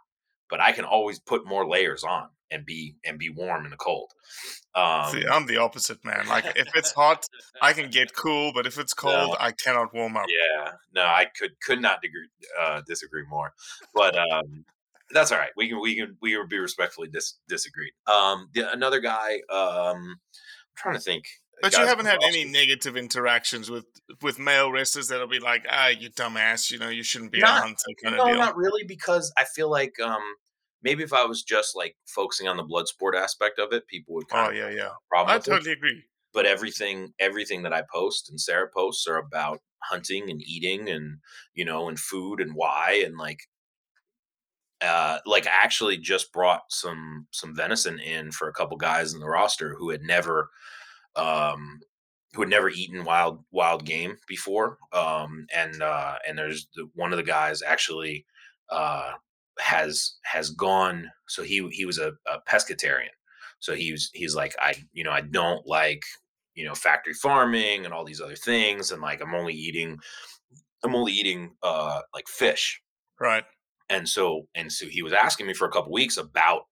[0.48, 3.76] But I can always put more layers on and be and be warm in the
[3.76, 4.12] cold.
[4.74, 6.26] Um, See, I'm the opposite, man.
[6.28, 7.26] Like if it's hot,
[7.60, 10.26] I can get cool, but if it's cold, no, I cannot warm up.
[10.28, 12.28] Yeah, no, I could could not degree,
[12.60, 13.52] uh, disagree more.
[13.94, 14.64] But um,
[15.10, 15.50] that's all right.
[15.56, 17.92] We can we can we will be respectfully dis- disagreed.
[18.06, 19.40] Um, the, another guy.
[19.50, 21.24] Um, I'm trying to think.
[21.60, 23.84] But you haven't had any negative interactions with
[24.22, 27.58] with male wrestlers that'll be like, ah, you dumbass, you know, you shouldn't be not,
[27.58, 28.38] a hunter kind no, of deal.
[28.38, 30.22] not really, because I feel like um,
[30.82, 34.14] maybe if I was just like focusing on the blood sport aspect of it, people
[34.14, 34.90] would kind oh, of yeah, yeah.
[35.08, 35.78] Problem I totally it.
[35.78, 36.02] agree.
[36.32, 41.18] But everything everything that I post and Sarah posts are about hunting and eating and
[41.54, 43.40] you know and food and why and like
[44.80, 49.20] uh like I actually just brought some some venison in for a couple guys in
[49.20, 50.50] the roster who had never
[51.16, 51.80] um
[52.34, 57.12] who had never eaten wild wild game before um and uh and there's the, one
[57.12, 58.24] of the guys actually
[58.70, 59.12] uh
[59.60, 63.08] has has gone so he he was a, a pescatarian.
[63.60, 66.02] So he was he's like i you know i don't like
[66.54, 69.98] you know factory farming and all these other things and like i'm only eating
[70.84, 72.80] i'm only eating uh like fish.
[73.20, 73.44] Right.
[73.90, 76.62] And so and so he was asking me for a couple weeks about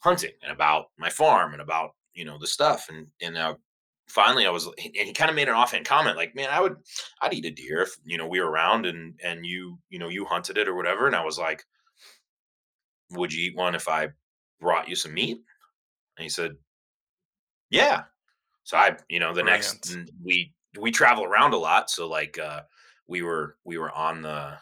[0.00, 3.54] hunting and about my farm and about you know the stuff and and uh,
[4.06, 4.76] finally I was and
[5.08, 6.76] he kind of made an offhand comment like man I would
[7.20, 10.08] I'd eat a deer if you know we were around and and you you know
[10.08, 11.64] you hunted it or whatever and I was like
[13.10, 14.08] would you eat one if I
[14.60, 15.40] brought you some meat?
[16.16, 16.56] And he said,
[17.70, 18.04] yeah.
[18.64, 19.80] So I, you know, the Brilliant.
[19.84, 22.62] next we we travel around a lot, so like uh
[23.06, 24.54] we were we were on the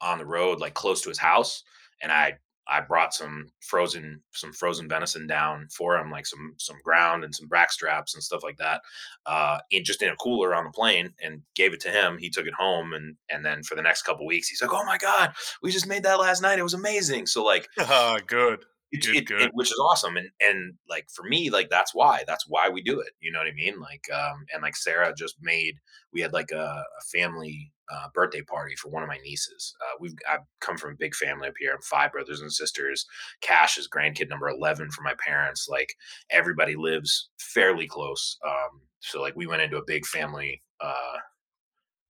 [0.00, 1.62] on the road like close to his house
[2.02, 6.76] and I I brought some frozen some frozen venison down for him, like some some
[6.84, 8.80] ground and some back straps and stuff like that,
[9.26, 12.18] uh, in just in a cooler on the plane, and gave it to him.
[12.18, 14.84] He took it home, and and then for the next couple weeks, he's like, "Oh
[14.84, 15.32] my god,
[15.62, 16.58] we just made that last night.
[16.58, 18.64] It was amazing." So like, uh, good.
[18.94, 22.46] It, it, it, which is awesome and and like for me like that's why that's
[22.46, 25.36] why we do it you know what i mean like um and like sarah just
[25.40, 25.76] made
[26.12, 29.96] we had like a, a family uh, birthday party for one of my nieces uh,
[29.98, 33.06] we've i've come from a big family up here i'm five brothers and sisters
[33.40, 35.94] cash is grandkid number 11 for my parents like
[36.30, 41.16] everybody lives fairly close um so like we went into a big family uh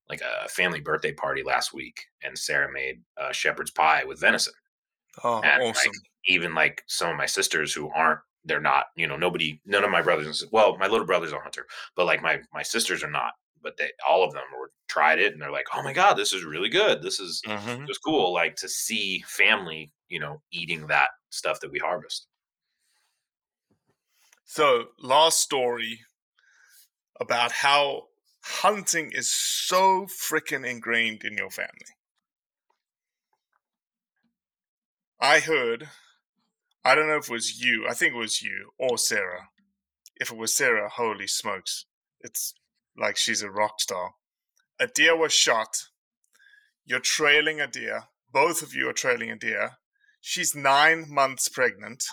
[0.09, 4.53] like a family birthday party last week, and Sarah made uh, shepherd's pie with venison.
[5.25, 5.91] Oh, And, awesome.
[5.91, 9.85] Like, even like some of my sisters who aren't, they're not, you know, nobody, none
[9.85, 11.67] of my brothers, well, my little brother's a hunter,
[11.97, 13.35] but like my my sisters are not.
[13.63, 16.33] But they, all of them were tried it, and they're like, "Oh my god, this
[16.33, 17.03] is really good.
[17.03, 17.89] This is Mhm.
[17.89, 22.27] just cool." Like to see family, you know, eating that stuff that we harvest.
[24.45, 26.05] So, last story
[27.21, 28.09] about how
[28.43, 31.87] hunting is so freaking ingrained in your family.
[35.21, 35.89] I heard,
[36.85, 39.49] I don't know if it was you, I think it was you or Sarah.
[40.17, 41.87] If it was Sarah, holy smokes,
[42.21, 42.55] it's
[42.97, 44.15] like she's a rock star.
[44.81, 45.85] A deer was shot.
[46.85, 48.05] You're trailing a deer.
[48.33, 49.73] Both of you are trailing a deer.
[50.21, 52.05] She's nine months pregnant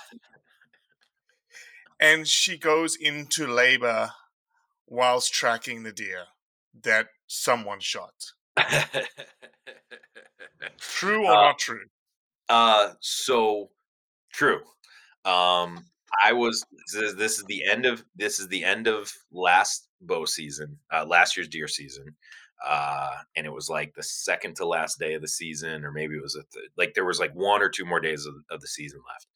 [2.00, 4.12] and she goes into labor
[4.88, 6.26] whilst tracking the deer
[6.84, 8.14] that someone shot.
[10.80, 11.86] True or Uh, not true?
[12.48, 13.70] Uh, so
[14.32, 14.62] true.
[15.26, 15.86] Um,
[16.24, 20.78] I was this is, the end of this is the end of last bow season,
[20.94, 22.16] uh, last year's deer season,
[22.66, 26.16] uh, and it was like the second to last day of the season, or maybe
[26.16, 28.62] it was a th- like there was like one or two more days of, of
[28.62, 29.28] the season left,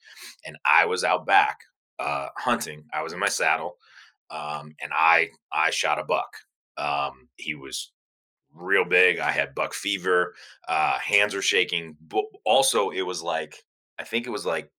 [0.46, 1.60] and I was out back
[2.00, 2.86] uh, hunting.
[2.94, 3.78] I was in my saddle,
[4.32, 6.34] um, and I I shot a buck.
[6.78, 7.92] Um, he was
[8.54, 9.20] real big.
[9.20, 10.34] I had buck fever.
[10.68, 11.98] Uh, hands were shaking.
[12.08, 13.64] But also, it was like
[14.00, 14.72] I think it was like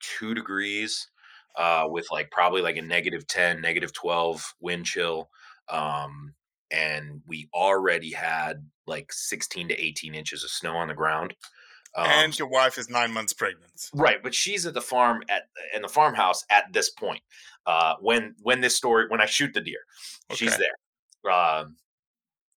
[0.00, 1.08] two degrees,
[1.56, 5.28] uh, with like probably like a negative ten, negative twelve wind chill.
[5.68, 6.34] Um,
[6.70, 11.34] and we already had like sixteen to eighteen inches of snow on the ground.
[11.96, 13.88] Um, and your wife is nine months pregnant.
[13.94, 17.22] Right, but she's at the farm at in the farmhouse at this point.
[17.66, 19.80] Uh, when when this story when I shoot the deer,
[20.34, 21.32] she's there.
[21.32, 21.76] Um,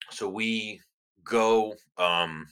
[0.09, 0.81] so we
[1.23, 1.75] go.
[1.97, 2.47] Um,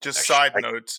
[0.00, 0.98] Just Actually, side I- note,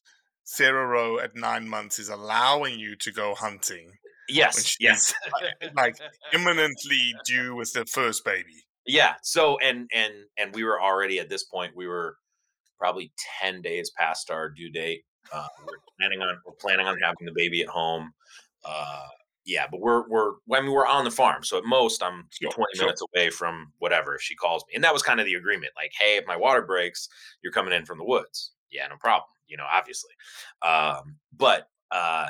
[0.51, 3.91] Sarah Rowe at nine months is allowing you to go hunting,
[4.27, 5.13] yes, yes,
[5.75, 5.95] like
[6.33, 8.65] imminently due with the first baby.
[8.87, 9.13] yeah.
[9.21, 11.75] So and and and we were already at this point.
[11.75, 12.15] We were
[12.79, 15.03] probably ten days past our due date.
[15.31, 18.11] Uh, we're planning on we're planning on having the baby at home.
[18.65, 19.05] Uh,
[19.45, 22.49] yeah, but we're we're I mean we're on the farm, so at most I'm Sure,
[22.51, 22.85] 20 sure.
[22.85, 24.73] minutes away from whatever if she calls me.
[24.73, 25.73] And that was kind of the agreement.
[25.75, 27.07] Like, hey, if my water breaks,
[27.43, 28.53] you're coming in from the woods.
[28.71, 29.27] Yeah, no problem.
[29.49, 30.11] You know, obviously.
[30.61, 32.29] Um, but uh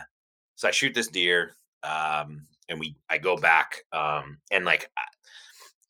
[0.56, 5.04] so I shoot this deer, um, and we I go back, um, and like I,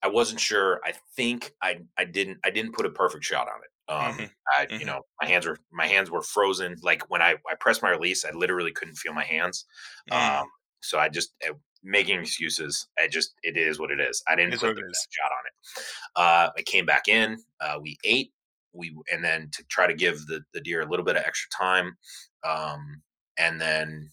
[0.03, 0.79] I wasn't sure.
[0.85, 3.91] I think I I didn't I didn't put a perfect shot on it.
[3.91, 4.79] Um, Mhm, I mhm.
[4.79, 6.75] you know my hands were my hands were frozen.
[6.81, 9.65] Like when I I pressed my release, I literally couldn't feel my hands.
[10.11, 10.41] Mm.
[10.41, 10.47] Um,
[10.81, 11.53] so I just uh,
[11.83, 12.87] making excuses.
[12.97, 14.23] I just it is what it is.
[14.27, 15.83] I didn't Is put the best shot on it.
[16.15, 17.43] Uh, I came back in.
[17.59, 18.33] Uh, we ate.
[18.73, 21.49] We and then to try to give the the deer a little bit of extra
[21.51, 21.97] time.
[22.43, 23.01] Um,
[23.37, 24.11] and then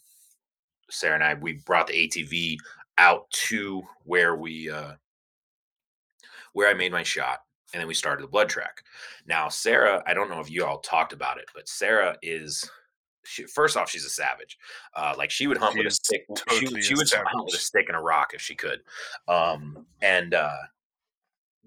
[0.91, 2.57] Sarah and I we brought the ATV
[2.99, 4.93] out to where we uh,
[6.53, 7.41] where I made my shot,
[7.75, 8.83] and then we started the blood track.
[9.27, 12.69] Now Sarah, I don't know if you all talked about it, but Sarah is
[13.27, 14.57] she, first off, she's a savage.
[14.95, 16.27] Uh, like she would hunt She with a stick.
[16.35, 18.81] totally she, she would hunt with a stick and a rock if she could.
[19.29, 20.57] Um, and uh,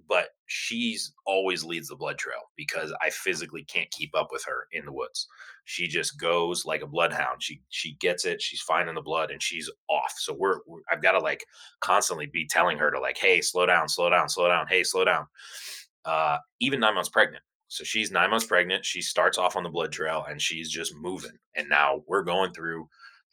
[0.08, 4.68] but she's always leads the blood trail because I physically can't keep up with her
[4.72, 5.28] in the woods.
[5.66, 7.44] She just goes like a bloodhound.
[7.44, 8.42] She she gets it.
[8.42, 10.16] She's finding the blood and she's off.
[10.18, 11.46] So we're, we're I've got to like
[11.82, 14.66] constantly be telling her to like, hey, slow down, slow down, slow down.
[14.68, 15.28] Hey, slow down.
[16.04, 17.44] Uh, even nine months pregnant.
[17.68, 18.84] So she's nine months pregnant.
[18.84, 21.38] She starts off on the blood trail and she's just moving.
[21.56, 22.90] And now we're going through,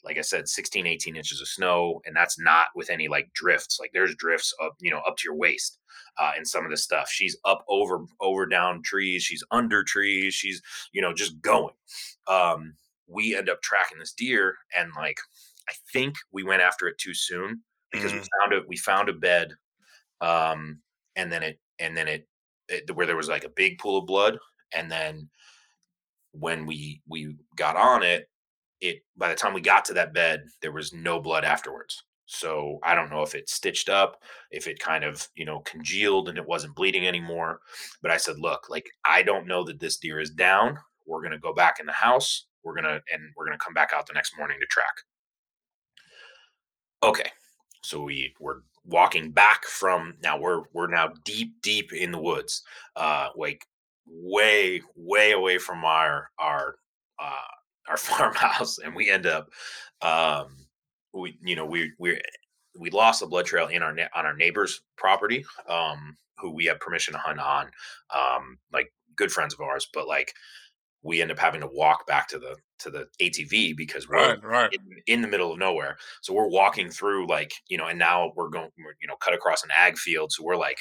[0.06, 2.00] like I said, 16, 18 inches of snow.
[2.06, 3.78] And that's not with any like drifts.
[3.80, 5.78] Like there's drifts up, you know, up to your waist
[6.16, 7.10] uh, in some of the stuff.
[7.10, 9.24] She's up over, over down trees.
[9.24, 10.32] She's under trees.
[10.32, 11.74] She's, you know, just going.
[12.28, 12.74] Um,
[13.08, 15.18] we end up tracking this deer and like,
[15.68, 18.26] I think we went after it too soon because we Mhm.
[18.40, 19.52] found it, we found a bed.
[20.20, 20.80] Um,
[21.16, 22.28] and then it, and then it,
[22.68, 24.38] it, where there was like a big pool of blood
[24.72, 25.28] and then
[26.32, 28.28] when we we got on it
[28.80, 32.02] it by the time we got to that bed there was no blood afterwards.
[32.28, 36.28] So i don't know if it stitched up if it kind of you know congealed
[36.28, 37.60] and it wasn't bleeding anymore
[38.02, 40.78] but i said look like i don't know that this deer is down.
[41.06, 42.46] We're to go back in the house.
[42.64, 44.94] We're to and we're to come back out the next morning to track.
[47.04, 47.30] Okay
[47.86, 52.62] so we were walking back from now we're we're now deep deep in the woods
[52.96, 53.66] uh like
[54.06, 56.76] way way away from our our
[57.18, 57.55] uh
[57.88, 59.48] our farmhouse and we end up
[60.02, 60.48] um
[61.14, 62.20] we you know we we
[62.78, 66.80] we lost the blood trail in our on our neighbor's property, um, who we have
[66.80, 67.70] permission to hunt on,
[68.14, 69.88] um, like good friends of ours.
[69.92, 70.32] But like
[71.02, 74.44] we end up having to walk back to the to the ATV because we're Right,
[74.44, 74.72] right.
[74.74, 74.80] in,
[75.14, 75.96] in the middle of nowhere.
[76.20, 79.34] So we're walking through like you know, and now we're going, we're, you know, cut
[79.34, 80.78] across an ag field, so we're like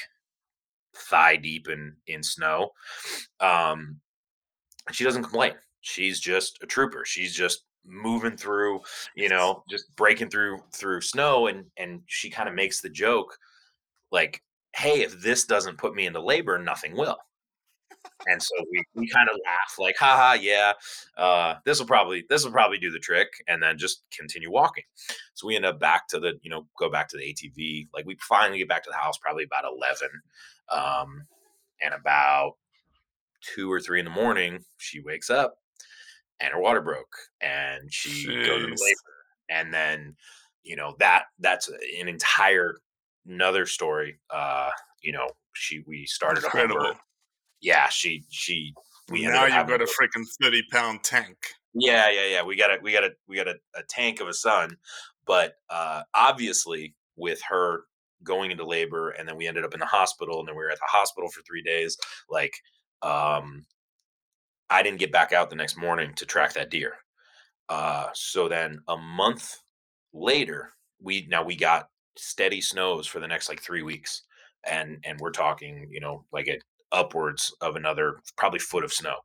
[0.94, 2.70] thigh deep in in snow.
[3.40, 4.00] Um,
[4.86, 5.54] and she doesn't complain.
[5.86, 7.04] She's just a trooper.
[7.04, 8.80] She's just moving through,
[9.14, 13.38] you know, just breaking through through snow, and and she kind of makes the joke,
[14.10, 14.42] like,
[14.74, 17.18] "Hey, if this doesn't put me into labor, nothing will."
[18.26, 20.72] And so we, we kind of laugh, like, haha, yeah,
[21.16, 24.84] uh, this will probably this will probably do the trick, and then just continue walking.
[25.34, 27.88] So we end up back to the, you know, go back to the ATV.
[27.94, 30.10] Like we finally get back to the house probably about eleven,
[30.68, 31.22] um,
[31.80, 32.54] and about
[33.40, 35.58] two or three in the morning, she wakes up
[36.40, 39.16] and her water broke, and she goes into labor,
[39.48, 40.16] and then,
[40.62, 42.76] you know, that that's an entire
[43.26, 44.18] another story.
[44.30, 44.70] Uh,
[45.02, 46.92] you know, she we started a Incredible.
[47.60, 48.72] Yeah, she she
[49.10, 51.36] we ended now you've got a freaking thirty pound tank.
[51.74, 52.42] yeah, yeah, yeah.
[52.42, 54.76] We got a we got a we got a, a tank of a son,
[55.26, 57.84] but uh, obviously with her
[58.22, 60.70] going into labor, and then we ended up in the hospital, and then we were
[60.70, 61.96] at the hospital for three days.
[62.28, 62.54] Like,
[63.02, 63.64] um,
[64.70, 66.94] I didn't get back out the next morning to track that deer.
[67.68, 69.56] Uh, so then a month
[70.12, 74.22] later, we now we got steady snows for the next like three weeks,
[74.64, 76.62] and and we're talking, you know, like at
[76.92, 79.16] upwards of another probably foot of snow.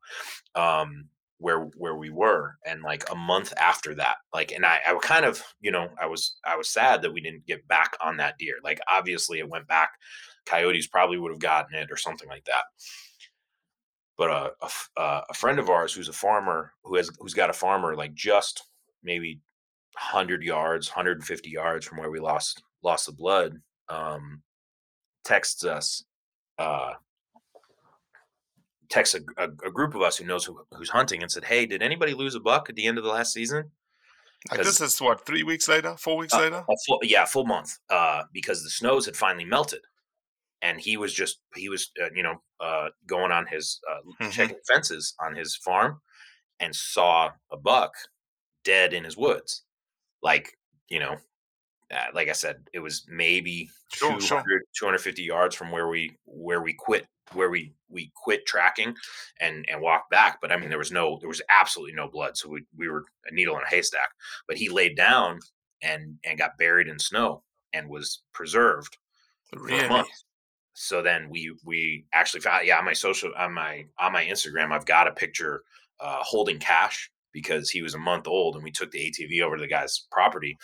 [0.56, 1.10] Um,
[1.42, 5.26] where where we were and like a month after that like and I, I kind
[5.26, 8.38] of you know i was i was sad that we didn't get back on that
[8.38, 9.89] deer like obviously it went back
[10.46, 12.66] coyotes probably would have gotten it or something like that
[14.22, 17.34] but a, a f- uh, a friend of ours who's a farmer who has who's
[17.34, 18.56] got a farmer like just
[19.04, 19.40] maybe
[19.94, 23.52] 100 yards 150 yards from where we lost lost the blood
[23.90, 24.42] um
[25.24, 26.04] texts us
[26.60, 26.92] uh
[28.90, 31.66] texts a, a, a group of us who knows who, who's hunting and said hey
[31.66, 33.72] did anybody lose a buck at the end of the last season
[34.52, 36.64] Like this is what three weeks later, four weeks Uh, later.
[36.70, 37.78] a full, yeah, full month.
[37.90, 39.82] Uh, because the snows had finally melted,
[40.62, 44.32] and he was just he was uh, you know uh, going on his uh, Mhm.
[44.32, 46.01] checking fences on his farm,
[46.59, 47.93] and saw a buck
[48.64, 49.66] dead in his woods.
[50.24, 50.57] Like
[50.89, 51.18] you know,
[51.91, 54.43] uh, like I said, it was maybe Sure, 200, sure.
[54.78, 58.95] 250 yards from where we where we quit where we we quit tracking
[59.39, 62.36] and and walked back but i mean there was no there was absolutely no blood
[62.38, 64.09] so we, we were a needle in a haystack
[64.47, 65.39] but he laid down
[65.82, 67.43] and and got buried in snow
[67.74, 68.97] and was preserved
[69.53, 70.03] Really?
[70.82, 74.72] So then we we actually found yeah on my social on my on my instagram
[74.72, 75.64] i've got a picture
[76.00, 79.58] uh holding cash because he was a month old and we took the atv over
[79.58, 80.58] to the guy's property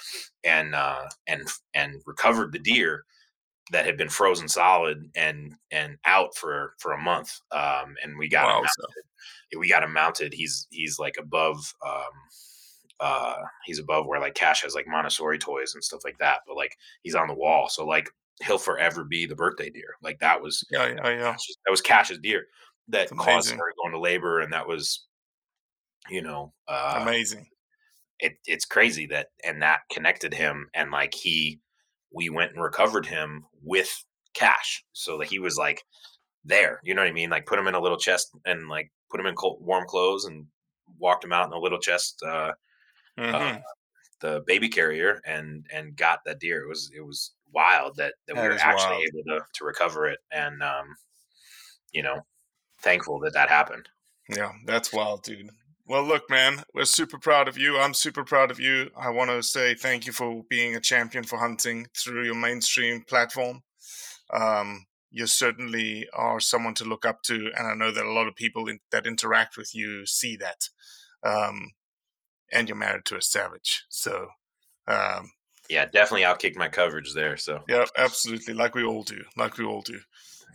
[0.44, 1.44] and uh and
[1.76, 3.04] and recovered the deer
[3.72, 8.28] that had been frozen solid and and out for for a month um and we
[8.28, 9.60] got him Wow, mounted.
[9.60, 12.02] we got him mounted he's he's like above um
[13.00, 16.56] uh he's above where like cash has like montessori toys and stuff like that but
[16.56, 18.10] like he's on the wall so like
[18.46, 21.32] he'll forever be the birthday deer like that was Yeah, yeah, yeah.
[21.32, 22.46] Cash's- that was cash's deer
[22.90, 25.08] that caused her going to labor and that was
[26.10, 27.48] you know uh Amazing.
[28.20, 31.60] it, it's crazy that and that connected him and like he
[32.14, 33.92] we went and recovered him with
[34.34, 35.84] cash so that he was like
[36.46, 38.90] there you know what i mean like put him in a little chest and like
[39.10, 40.46] put him in cold, warm clothes and
[41.00, 42.54] walked him out in a little chest uh,
[43.20, 43.34] Mhm.
[43.34, 43.60] uh
[44.22, 48.38] the baby carrier and and got that deer it was it was wild that that,
[48.38, 49.04] we That were actually wild.
[49.14, 50.96] able to to recover it and um
[51.94, 52.22] you know
[52.82, 53.90] thankful that that happened
[54.30, 55.50] Yeah, that's wild, dude.
[55.86, 57.78] Well, look, man, we're super proud of you.
[57.80, 58.90] I'm super proud of you.
[58.98, 63.04] I want to say thank you for being a champion for hunting through your mainstream
[63.04, 63.64] platform.
[64.34, 68.28] Um, you certainly are someone to look up to, and I know that a lot
[68.28, 70.70] of people in, that interact with you see that.
[71.24, 71.72] Um,
[72.52, 74.30] and you're married to a savage, so
[74.88, 75.32] um,
[75.70, 78.54] yeah definitely outkicked my coverage there so yeah, absolutely.
[78.54, 79.24] Like we all do.
[79.36, 80.00] Like we all do.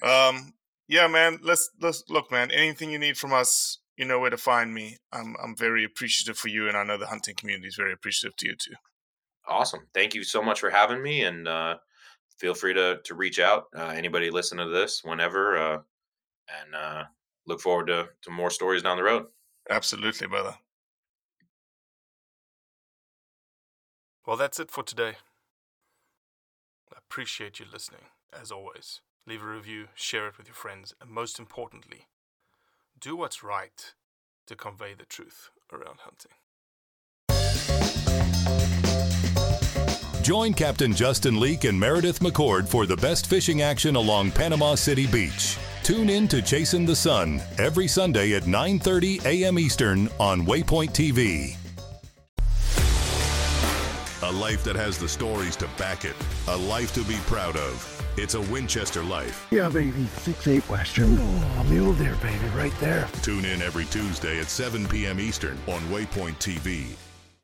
[0.06, 0.54] Um,
[0.88, 1.38] yeah, man.
[1.42, 2.50] Let's let's look, man.
[2.50, 4.98] Anything you need from us, you know where to find me.
[5.12, 8.36] I'm I'm very appreciative for you, and I know the hunting community is very appreciative
[8.38, 8.74] to you too.
[9.46, 9.88] Awesome.
[9.94, 11.76] Thank you so much for having me, and uh,
[12.38, 13.64] feel free to to reach out.
[13.76, 15.78] Uh, anybody listening to this, whenever, uh,
[16.60, 17.04] and uh,
[17.46, 19.26] look forward to to more stories down the road.
[19.70, 20.54] Absolutely, brother.
[24.26, 25.16] Well, that's it for today.
[26.92, 28.02] I appreciate you listening,
[28.32, 29.00] as always.
[29.26, 32.06] Leave a review, share it with your friends, and most importantly,
[33.00, 33.94] do what's right
[34.46, 36.32] to convey the truth around hunting.
[40.22, 45.08] Join Captain Justin Leake and Meredith McCord for the best fishing action along Panama City
[45.08, 45.58] Beach.
[45.82, 49.58] Tune in to Chasing the Sun every Sunday at 9:30 a.m.
[49.58, 51.56] Eastern on Waypoint TV.
[54.24, 56.14] A life that has the stories to back it.
[56.46, 58.02] A life to be proud of.
[58.16, 59.48] It's a Winchester life.
[59.50, 60.04] Yeah, baby.
[60.14, 61.16] 6-8 Western.
[61.18, 63.08] Oh, mule deer, baby, right there.
[63.22, 65.18] Tune in every Tuesday at 7 p.m.
[65.18, 66.94] Eastern on Waypoint TV.